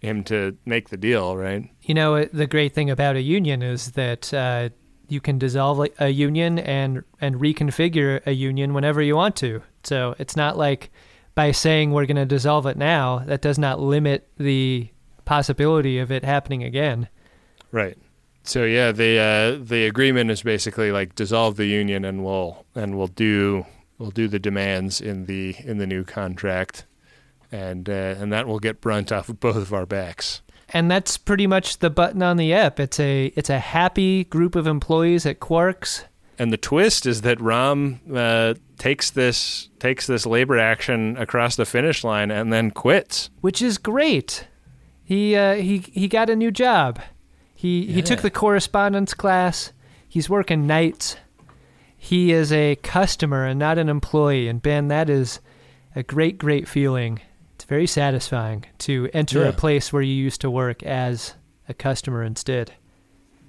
[0.00, 1.68] him to make the deal, right?
[1.82, 4.68] You know, the great thing about a union is that uh,
[5.08, 9.62] you can dissolve a- a union and and reconfigure a union whenever you want to.
[9.82, 10.90] So it's not like
[11.34, 14.90] by saying we're going to dissolve it now, that does not limit the
[15.24, 17.08] possibility of it happening again.
[17.72, 17.96] Right.
[18.48, 22.96] So yeah, the uh, the agreement is basically like dissolve the union and we'll and
[22.96, 23.66] we'll do
[23.98, 26.86] we'll do the demands in the in the new contract,
[27.52, 30.40] and uh, and that will get brunt off of both of our backs.
[30.70, 32.80] And that's pretty much the button on the app.
[32.80, 36.04] It's a it's a happy group of employees at Quarks.
[36.38, 41.66] And the twist is that Rom uh, takes this takes this labor action across the
[41.66, 43.28] finish line and then quits.
[43.42, 44.46] which is great.
[45.04, 46.98] He uh, he he got a new job.
[47.58, 49.72] He he took the correspondence class.
[50.08, 51.16] He's working nights.
[51.96, 54.46] He is a customer and not an employee.
[54.46, 55.40] And Ben, that is
[55.96, 57.18] a great great feeling.
[57.56, 59.48] It's very satisfying to enter Yeah.
[59.48, 61.34] a place where you used to work as
[61.68, 62.74] a customer instead.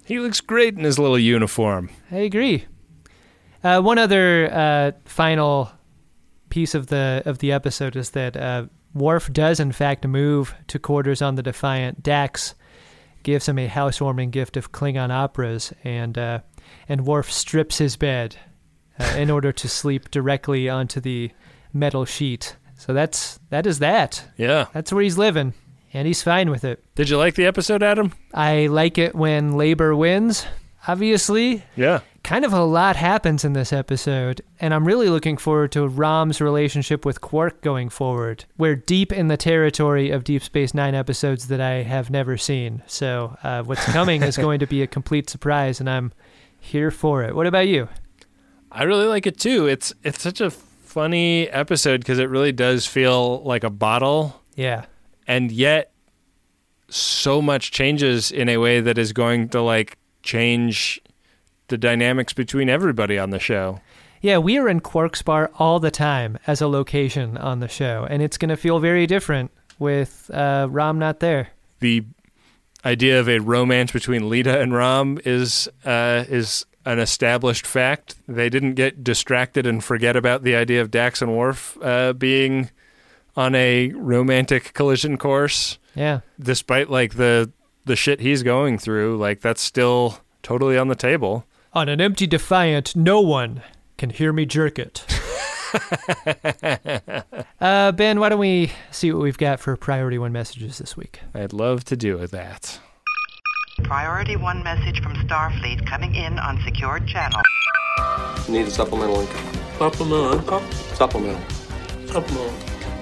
[0.05, 1.91] He looks great in his little uniform.
[2.11, 2.65] I agree.
[3.63, 5.71] Uh, one other uh, final
[6.49, 10.79] piece of the of the episode is that uh, Worf does in fact move to
[10.79, 12.01] quarters on the Defiant.
[12.01, 12.55] Dax
[13.23, 16.39] gives him a housewarming gift of Klingon operas, and uh,
[16.87, 18.37] and Worf strips his bed
[18.99, 21.31] uh, in order to sleep directly onto the
[21.73, 22.55] metal sheet.
[22.75, 24.23] So that's that is that.
[24.37, 24.67] Yeah.
[24.73, 25.53] That's where he's living,
[25.93, 26.83] and he's fine with it.
[26.95, 28.13] Did you like the episode, Adam?
[28.33, 30.45] I like it when labor wins.
[30.93, 31.99] Obviously, Yeah.
[32.23, 36.41] kind of a lot happens in this episode, and I'm really looking forward to Rom's
[36.41, 38.45] relationship with Quark going forward.
[38.57, 42.81] We're deep in the territory of Deep Space Nine episodes that I have never seen,
[42.87, 46.11] so uh, what's coming is going to be a complete surprise, and I'm
[46.59, 47.35] here for it.
[47.35, 47.87] What about you?
[48.71, 49.67] I really like it too.
[49.67, 54.85] It's it's such a funny episode because it really does feel like a bottle, Yeah.
[55.27, 55.91] and yet
[56.89, 61.01] so much changes in a way that is going to like change
[61.67, 63.79] the dynamics between everybody on the show.
[64.21, 68.05] Yeah, we are in Quark's Bar all the time as a location on the show,
[68.09, 71.49] and it's going to feel very different with uh, Rom not there.
[71.79, 72.03] The
[72.83, 78.15] idea of a romance between Leeta and Rom is uh, is an established fact.
[78.27, 82.71] They didn't get distracted and forget about the idea of Dax and Worf uh, being
[83.37, 85.77] on a romantic collision course.
[85.95, 86.21] Yeah.
[86.39, 87.51] despite like the
[87.89, 91.43] the shit he's going through, like that's still totally on the table.
[91.73, 93.61] On an empty Defiant, no one
[93.97, 95.05] can hear me jerk it.
[97.59, 101.19] uh, ben, why don't we see what we've got for priority one messages this week?
[101.33, 102.79] I'd love to do that.
[103.83, 107.41] Priority one message from Starfleet coming in on secured channel.
[108.47, 109.45] Need a supplemental income.
[109.79, 110.71] Supplemental income?
[110.93, 111.49] Supplemental.
[112.05, 112.53] Supplemental.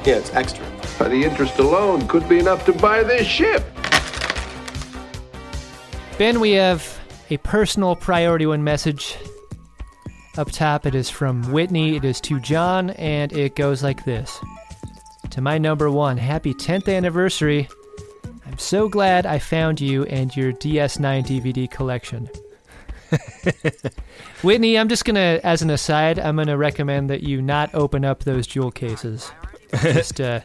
[0.05, 0.65] Yeah, it's extra.
[0.97, 3.65] By The interest alone could be enough to buy this ship.
[6.17, 6.99] Ben, we have
[7.29, 9.15] a personal priority one message.
[10.35, 14.39] Up top, it is from Whitney, it is to John, and it goes like this
[15.29, 17.69] To my number one, happy 10th anniversary.
[18.47, 22.27] I'm so glad I found you and your DS9 DVD collection.
[24.41, 28.23] Whitney, I'm just gonna, as an aside, I'm gonna recommend that you not open up
[28.23, 29.31] those jewel cases.
[29.83, 30.39] Just, uh,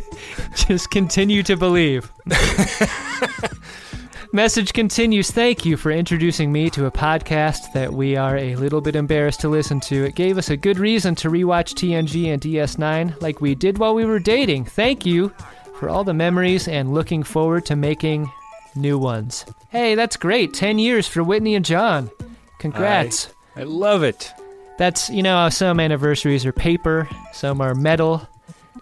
[0.56, 2.10] just continue to believe.
[4.34, 5.30] Message continues.
[5.30, 9.40] Thank you for introducing me to a podcast that we are a little bit embarrassed
[9.40, 10.04] to listen to.
[10.04, 13.94] It gave us a good reason to rewatch TNG and DS9 like we did while
[13.94, 14.64] we were dating.
[14.64, 15.34] Thank you
[15.78, 18.32] for all the memories and looking forward to making
[18.74, 19.44] new ones.
[19.68, 20.54] Hey, that's great.
[20.54, 22.10] 10 years for Whitney and John.
[22.58, 23.28] Congrats.
[23.54, 24.32] I, I love it.
[24.78, 28.26] That's, you know, how some anniversaries are paper, some are metal.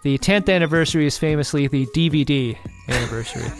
[0.02, 2.56] The 10th anniversary is famously the DVD
[2.90, 3.50] anniversary.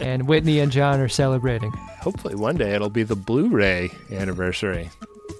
[0.00, 1.70] and Whitney and John are celebrating.
[2.00, 4.90] Hopefully, one day it'll be the Blu-ray anniversary.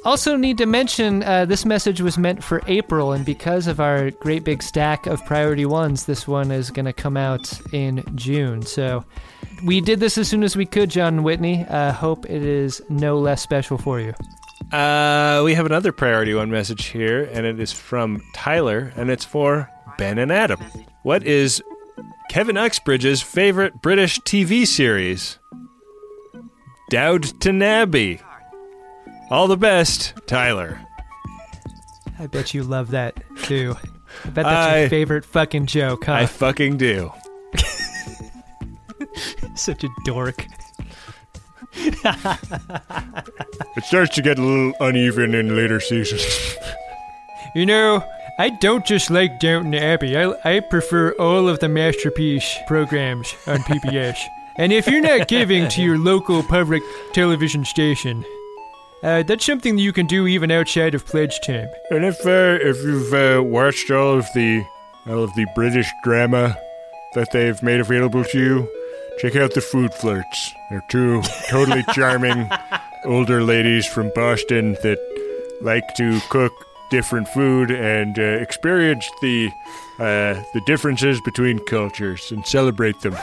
[0.04, 4.10] Also, need to mention uh, this message was meant for April, and because of our
[4.10, 8.62] great big stack of priority ones, this one is going to come out in June.
[8.62, 9.04] So
[9.64, 11.64] we did this as soon as we could, John and Whitney.
[11.68, 14.12] Uh, hope it is no less special for you.
[14.72, 19.24] Uh, we have another priority one message here, and it is from Tyler, and it's
[19.24, 20.60] for Ben and Adam.
[21.02, 21.62] What is
[22.32, 25.38] Kevin Uxbridge's favorite British TV series?
[26.88, 28.22] Downton Abbey.
[29.28, 30.80] All the best, Tyler.
[32.18, 33.74] I bet you love that too.
[34.24, 36.14] I bet that's I- your favorite fucking joke, huh?
[36.14, 37.12] I fucking do.
[39.54, 40.46] Such a dork.
[41.74, 41.94] It
[43.84, 46.24] starts to get a little uneven in later seasons.
[47.54, 48.02] You know,
[48.42, 50.16] I don't just like Downton Abbey.
[50.16, 54.18] I, I prefer all of the masterpiece programs on PBS.
[54.56, 56.82] and if you're not giving to your local public
[57.12, 58.24] television station,
[59.04, 61.68] uh, that's something that you can do even outside of pledge time.
[61.92, 64.64] And if uh, if you've uh, watched all of the
[65.06, 66.58] all of the British drama
[67.14, 68.68] that they've made available to you,
[69.20, 70.52] check out the Food Flirts.
[70.68, 72.50] They're two totally charming
[73.04, 74.98] older ladies from Boston that
[75.60, 76.52] like to cook
[76.92, 79.50] different food and uh, experience the
[79.98, 83.16] uh, the differences between cultures and celebrate them.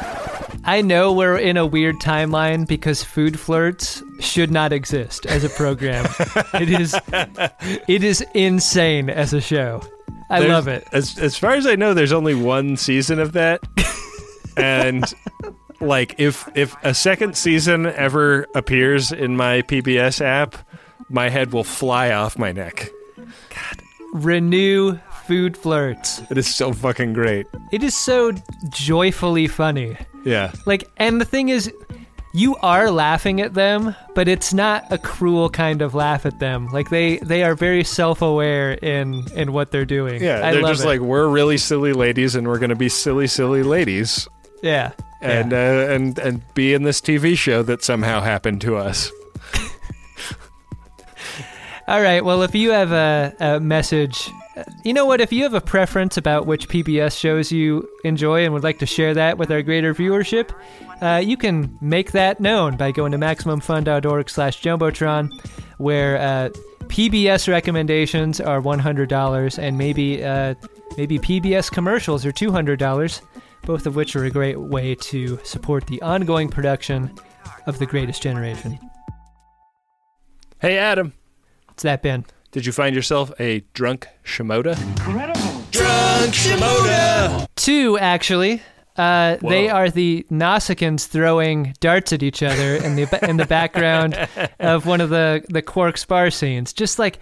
[0.65, 5.49] I know we're in a weird timeline because Food Flirts should not exist as a
[5.49, 6.05] program.
[6.55, 6.95] it is
[7.87, 9.81] it is insane as a show.
[10.31, 10.87] I There's- love it.
[10.91, 13.61] As as far as I know, there's only one season of that,
[14.57, 15.05] and
[15.79, 20.55] like if if a second season ever appears in my PBS app,
[21.07, 22.89] my head will fly off my neck.
[24.13, 26.21] Renew Food Flirts.
[26.31, 27.45] It is so fucking great.
[27.71, 28.33] It is so
[28.69, 29.95] joyfully funny.
[30.25, 30.51] Yeah.
[30.65, 31.71] Like, and the thing is,
[32.33, 36.67] you are laughing at them, but it's not a cruel kind of laugh at them.
[36.67, 40.21] Like they they are very self aware in in what they're doing.
[40.21, 40.87] Yeah, I they're just it.
[40.87, 44.27] like we're really silly ladies, and we're gonna be silly, silly ladies,
[44.61, 44.91] yeah.
[45.21, 45.55] and uh,
[45.89, 49.11] and and be in this TV show that somehow happened to us.
[51.89, 52.23] All right.
[52.23, 54.29] Well, if you have a, a message,
[54.83, 55.21] you know what?
[55.21, 58.85] If you have a preference about which PBS shows you enjoy and would like to
[58.85, 60.51] share that with our greater viewership,
[61.01, 65.31] uh, you can make that known by going to maximumfun.org slash jumbotron,
[65.79, 66.49] where uh,
[66.89, 70.53] PBS recommendations are $100 and maybe uh,
[70.95, 73.21] maybe PBS commercials are $200,
[73.63, 77.11] both of which are a great way to support the ongoing production
[77.65, 78.77] of The Greatest Generation.
[80.61, 81.13] Hey, Adam.
[81.79, 82.25] What's that been?
[82.51, 84.77] Did you find yourself a drunk Shimoda?
[84.85, 85.63] Incredible.
[85.71, 87.47] Drunk Shimoda.
[87.55, 88.61] Two, actually.
[88.97, 94.17] Uh, they are the Nausicaans throwing darts at each other in the in the background
[94.59, 96.73] of one of the the Quark's bar scenes.
[96.73, 97.19] Just like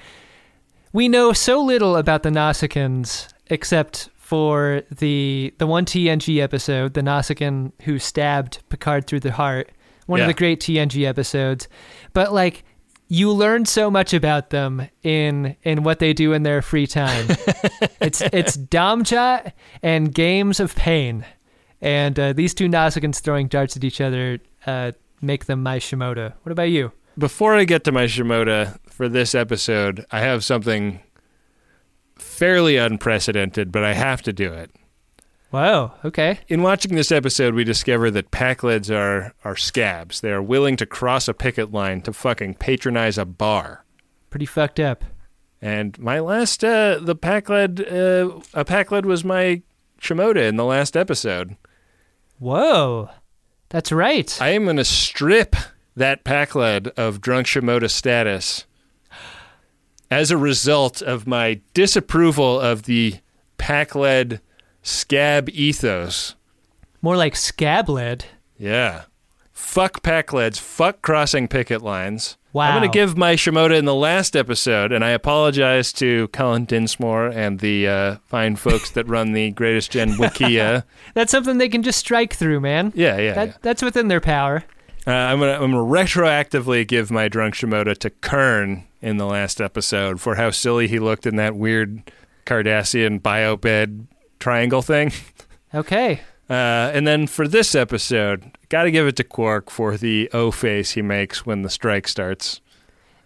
[0.91, 7.01] we know so little about the Nausicaans except for the the one TNG episode, the
[7.01, 9.69] Nausicaan who stabbed Picard through the heart,
[10.07, 10.23] one Yeah.
[10.23, 11.67] of the great TNG episodes.
[12.13, 12.63] But like
[13.07, 17.27] you learn so much about them in in what they do in their free time.
[18.01, 21.25] it's it's dom-jot and Games of Pain,
[21.81, 24.91] and uh, these two Nausicaans throwing darts at each other uh,
[25.21, 26.33] make them my Shimoda.
[26.43, 26.91] What about you?
[27.17, 30.99] Before I get to my Shimoda for this episode, I have something
[32.15, 34.71] fairly unprecedented, but I have to do it.
[35.51, 35.93] Wow.
[36.03, 36.39] Okay.
[36.47, 40.21] In watching this episode, we discover that Pakleds are are scabs.
[40.21, 43.85] They are willing to cross a picket line to fucking patronize a bar.
[44.29, 45.05] Pretty fucked up.
[45.61, 49.61] And my last, uh, the Pakled, uh, a pack Pakled was my
[49.99, 51.55] Shimoda in the last episode.
[52.39, 53.09] Whoa.
[53.69, 54.39] That's right.
[54.41, 55.55] I am going to strip
[55.95, 58.65] that pack Pakled of drunk Shimoda status
[60.11, 63.15] as a result of my disapproval of the
[63.57, 64.39] pack Pakled
[64.87, 66.35] scab ethos.
[67.01, 68.25] More like scab lead.
[68.57, 69.03] Yeah.
[69.51, 70.59] Fuck Pakleds.
[70.59, 72.37] Fuck crossing picket lines.
[72.53, 72.69] Wow.
[72.69, 76.65] I'm going to give my Shimoda in the last episode, and I apologize to Colin
[76.65, 80.83] Dinsmore and the uh, fine folks that run the Greatest Gen Wikia.
[81.13, 82.93] That's something they can just strike through, man.
[82.95, 83.57] Yeah, yeah, That, yeah.
[83.61, 84.63] That's within their power.
[85.05, 89.61] Uh, I'm gonna I'm gonna retroactively give my drunk Shimoda to Kurn in the last
[89.61, 92.11] episode for how silly he looked in that weird
[92.45, 94.07] Cardassian biobed
[94.39, 95.11] triangle thing.
[95.73, 96.21] Okay.
[96.49, 100.49] Uh, and then for this episode, got to give it to Quark for the O
[100.49, 102.61] face he makes when the strike starts.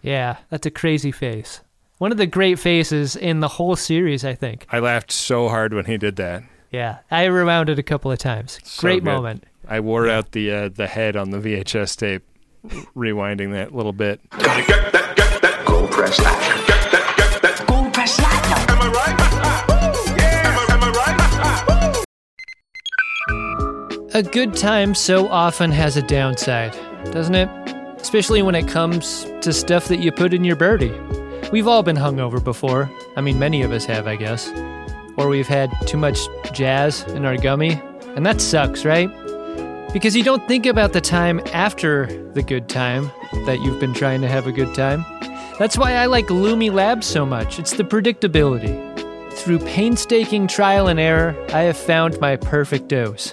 [0.02, 1.60] Yeah, that's a crazy face.
[1.98, 4.66] One of the great faces in the whole series, I think.
[4.70, 6.42] I laughed so hard when he did that.
[6.72, 8.58] Yeah, I rewound it a couple of times.
[8.64, 9.12] So Great good.
[9.12, 9.44] moment.
[9.68, 12.24] I wore out the uh, the head on the VHS tape,
[12.96, 14.20] rewinding that little bit.
[14.30, 16.70] Go press that.
[24.14, 26.72] A good time so often has a downside,
[27.12, 27.48] doesn't it?
[27.98, 30.92] Especially when it comes to stuff that you put in your birdie.
[31.50, 32.90] We've all been hungover before.
[33.16, 34.52] I mean, many of us have, I guess.
[35.16, 36.18] Or we've had too much
[36.52, 37.80] jazz in our gummy,
[38.14, 39.08] and that sucks, right?
[39.94, 43.10] Because you don't think about the time after the good time
[43.46, 45.06] that you've been trying to have a good time.
[45.58, 47.58] That's why I like Lumi Labs so much.
[47.58, 48.90] It's the predictability.
[49.32, 53.32] Through painstaking trial and error, I have found my perfect dose.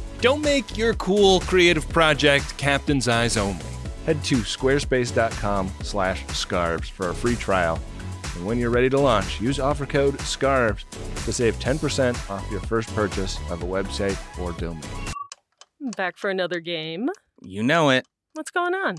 [0.21, 3.65] Don't make your cool creative project captain's eyes only.
[4.05, 7.79] Head to squarespace.com slash scarves for a free trial.
[8.35, 10.85] And when you're ready to launch, use offer code SCARVES
[11.25, 14.83] to save 10% off your first purchase of a website or domain.
[15.97, 17.09] Back for another game.
[17.41, 18.05] You know it.
[18.33, 18.97] What's going on?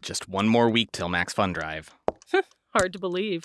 [0.00, 1.94] Just one more week till Max Fun Drive.
[2.74, 3.44] Hard to believe.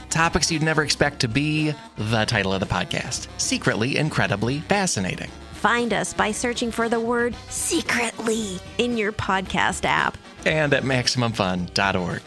[0.11, 5.31] Topics you'd never expect to be the title of the podcast Secretly Incredibly Fascinating.
[5.53, 12.21] Find us by searching for the word secretly in your podcast app and at MaximumFun.org.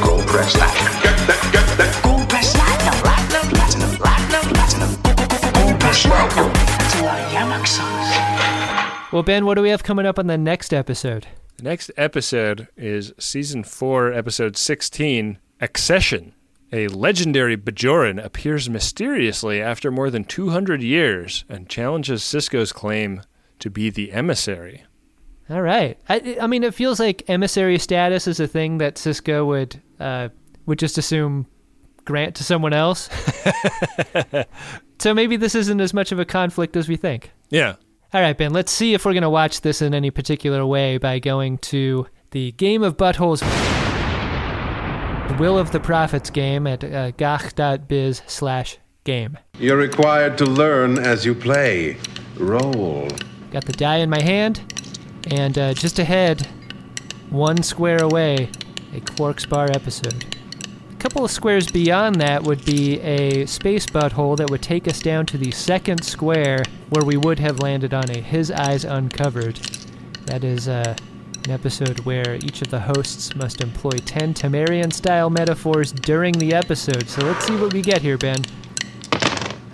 [0.00, 1.02] Gold press platinum.
[1.02, 2.00] Get that, get that.
[2.02, 2.94] Gold press platinum.
[3.02, 5.52] Platinum, platinum, platinum, platinum.
[5.52, 6.52] Gold press platinum.
[6.54, 10.72] That's a lot of Well, Ben, what do we have coming up on the next
[10.72, 11.26] episode?
[11.56, 16.34] The next episode is season four, episode 16 Accession.
[16.72, 23.22] A legendary Bajoran appears mysteriously after more than 200 years and challenges Sisko's claim
[23.58, 24.84] to be the emissary.
[25.50, 25.98] All right.
[26.08, 30.30] I, I mean, it feels like emissary status is a thing that Cisco would uh,
[30.66, 31.46] would just assume
[32.04, 33.08] grant to someone else.
[34.98, 37.30] so maybe this isn't as much of a conflict as we think.
[37.50, 37.74] Yeah.
[38.14, 38.52] All right, Ben.
[38.52, 42.06] Let's see if we're going to watch this in any particular way by going to
[42.32, 43.40] the Game of Buttholes.
[45.38, 49.38] Will of the Prophets game at uh, gach.biz slash game.
[49.58, 51.96] You're required to learn as you play.
[52.36, 53.08] Roll.
[53.50, 54.60] Got the die in my hand,
[55.30, 56.46] and uh, just ahead,
[57.30, 58.50] one square away,
[58.94, 60.31] a Quark's Bar episode.
[61.02, 65.00] A couple of squares beyond that would be a space butthole that would take us
[65.00, 69.56] down to the second square where we would have landed on a His Eyes Uncovered.
[70.26, 70.94] That is uh,
[71.42, 76.54] an episode where each of the hosts must employ 10 Tamarian style metaphors during the
[76.54, 77.08] episode.
[77.08, 78.38] So let's see what we get here, Ben.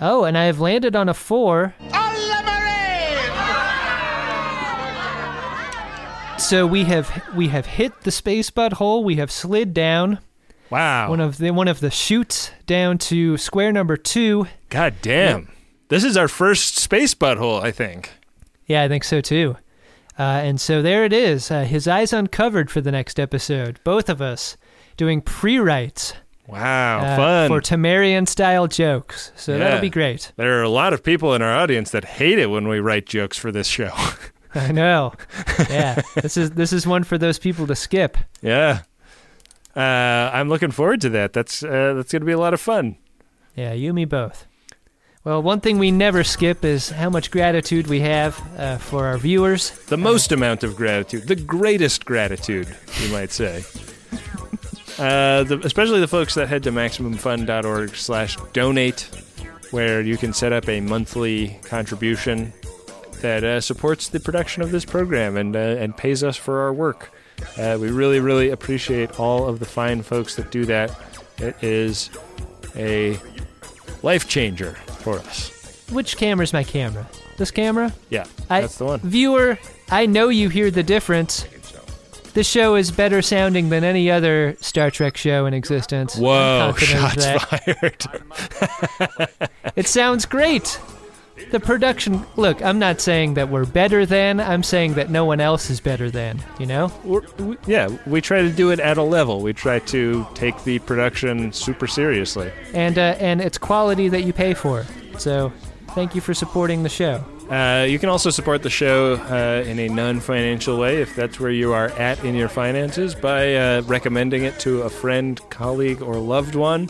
[0.01, 1.75] Oh, and I have landed on a four.
[6.39, 9.03] So we have we have hit the space butthole.
[9.03, 10.17] We have slid down.
[10.69, 11.09] Wow.
[11.09, 14.47] One of the one of the chutes down to square number two.
[14.69, 15.41] God damn.
[15.41, 15.49] Yep.
[15.89, 18.11] This is our first space butthole, I think.
[18.67, 19.57] Yeah, I think so too.
[20.17, 21.49] Uh, and so there it is.
[21.49, 23.79] Uh, his eyes uncovered for the next episode.
[23.83, 24.57] Both of us
[24.97, 26.13] doing pre-writes.
[26.45, 27.47] Wow, uh, fun.
[27.47, 29.31] For Tamarian style jokes.
[29.35, 29.59] So yeah.
[29.59, 30.31] that'll be great.
[30.35, 33.05] There are a lot of people in our audience that hate it when we write
[33.05, 33.91] jokes for this show.
[34.55, 35.13] I know.
[35.69, 36.01] Yeah.
[36.15, 38.17] this is this is one for those people to skip.
[38.41, 38.81] Yeah.
[39.75, 41.33] Uh, I'm looking forward to that.
[41.33, 42.97] That's uh, that's going to be a lot of fun.
[43.55, 44.47] Yeah, you and me both.
[45.23, 49.17] Well, one thing we never skip is how much gratitude we have uh, for our
[49.17, 49.71] viewers.
[49.87, 53.63] The most amount of gratitude, the greatest gratitude, you might say.
[54.97, 59.09] Uh, the, especially the folks that head to maximumfun.org slash donate,
[59.71, 62.51] where you can set up a monthly contribution
[63.21, 66.73] that uh, supports the production of this program and, uh, and pays us for our
[66.73, 67.11] work.
[67.57, 70.97] Uh, we really, really appreciate all of the fine folks that do that.
[71.37, 72.09] It is
[72.75, 73.17] a
[74.03, 75.85] life changer for us.
[75.91, 77.07] Which camera's my camera?
[77.37, 77.93] This camera?
[78.09, 78.99] Yeah, I, that's the one.
[78.99, 79.57] Viewer,
[79.89, 81.45] I know you hear the difference.
[82.33, 86.15] This show is better sounding than any other Star Trek show in existence.
[86.15, 88.05] Whoa, shots fired.
[89.75, 90.79] It sounds great.
[91.51, 92.25] The production.
[92.35, 94.39] Look, I'm not saying that we're better than.
[94.39, 96.39] I'm saying that no one else is better than.
[96.59, 96.91] You know?
[97.03, 97.23] We're,
[97.65, 99.41] yeah, we try to do it at a level.
[99.41, 102.51] We try to take the production super seriously.
[102.73, 104.85] And uh, and it's quality that you pay for.
[105.17, 105.51] So,
[105.89, 107.23] thank you for supporting the show.
[107.49, 111.49] Uh, you can also support the show uh, in a non-financial way if that's where
[111.49, 116.17] you are at in your finances by uh, recommending it to a friend, colleague, or
[116.17, 116.87] loved one,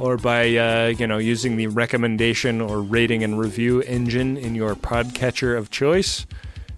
[0.00, 4.74] or by uh, you know using the recommendation or rating and review engine in your
[4.74, 6.26] podcatcher of choice.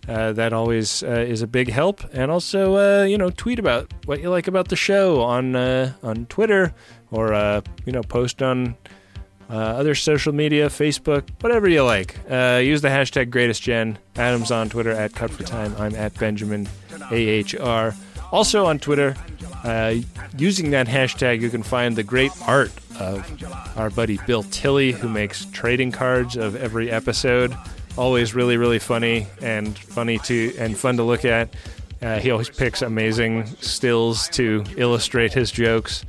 [0.09, 3.93] Uh, that always uh, is a big help, and also uh, you know tweet about
[4.05, 6.73] what you like about the show on uh, on Twitter,
[7.11, 8.77] or uh, you know post on
[9.49, 12.17] other social media, Facebook, whatever you like.
[12.29, 13.97] Use the hashtag GreatestGen.
[14.17, 15.75] Adam's on Twitter at Cut for Time.
[15.79, 16.69] I'm at Benjamin
[17.11, 17.95] AHR.
[18.33, 19.15] Also on Twitter,
[19.65, 19.95] uh,
[20.37, 22.71] using that hashtag, you can find the great art
[23.01, 27.57] of our buddy Bill Tilley, who makes trading cards of every episode.
[27.97, 31.55] Always really, really funny and funny to and fun to look at.
[32.03, 36.05] Uh, he always picks amazing stills to illustrate his jokes.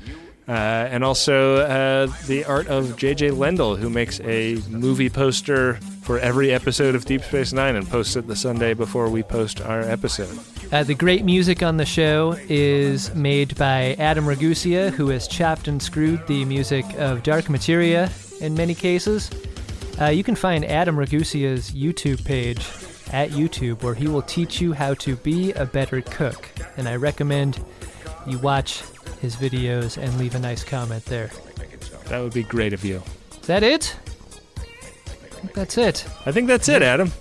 [0.48, 3.32] Uh, and also uh, the art of J.J.
[3.32, 8.16] Lendl, who makes a movie poster for every episode of Deep Space Nine and posts
[8.16, 10.40] it the Sunday before we post our episode.
[10.72, 15.68] Uh, the great music on the show is made by Adam Ragusea, who has chopped
[15.68, 18.10] and screwed the music of Dark Materia
[18.40, 19.30] in many cases.
[20.00, 22.60] Uh, you can find Adam Ragusea's YouTube page
[23.14, 26.50] at YouTube, where he will teach you how to be a better cook.
[26.78, 27.62] And I recommend
[28.26, 28.82] you watch
[29.20, 31.32] his videos and leave a nice comment there.
[32.06, 33.04] That would be great of you.
[33.42, 33.94] Is that it?
[35.38, 36.06] Think that's it.
[36.26, 37.12] I think that's it, Adam.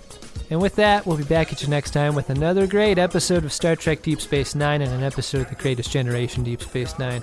[0.48, 3.52] And with that, we'll be back at you next time with another great episode of
[3.52, 7.20] Star Trek Deep Space Nine and an episode of The Greatest Generation Deep Space Nine,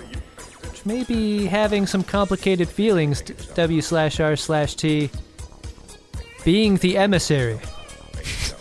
[0.68, 3.22] which may be having some complicated feelings.
[3.22, 5.10] W slash R slash T.
[6.44, 7.58] Being the emissary.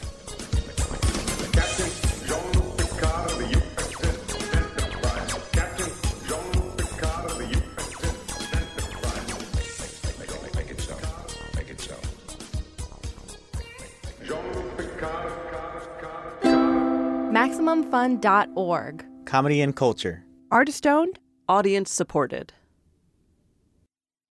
[17.93, 19.05] MaximumFun.org.
[19.25, 20.23] Comedy and culture.
[20.51, 22.51] Artist owned, Audience supported.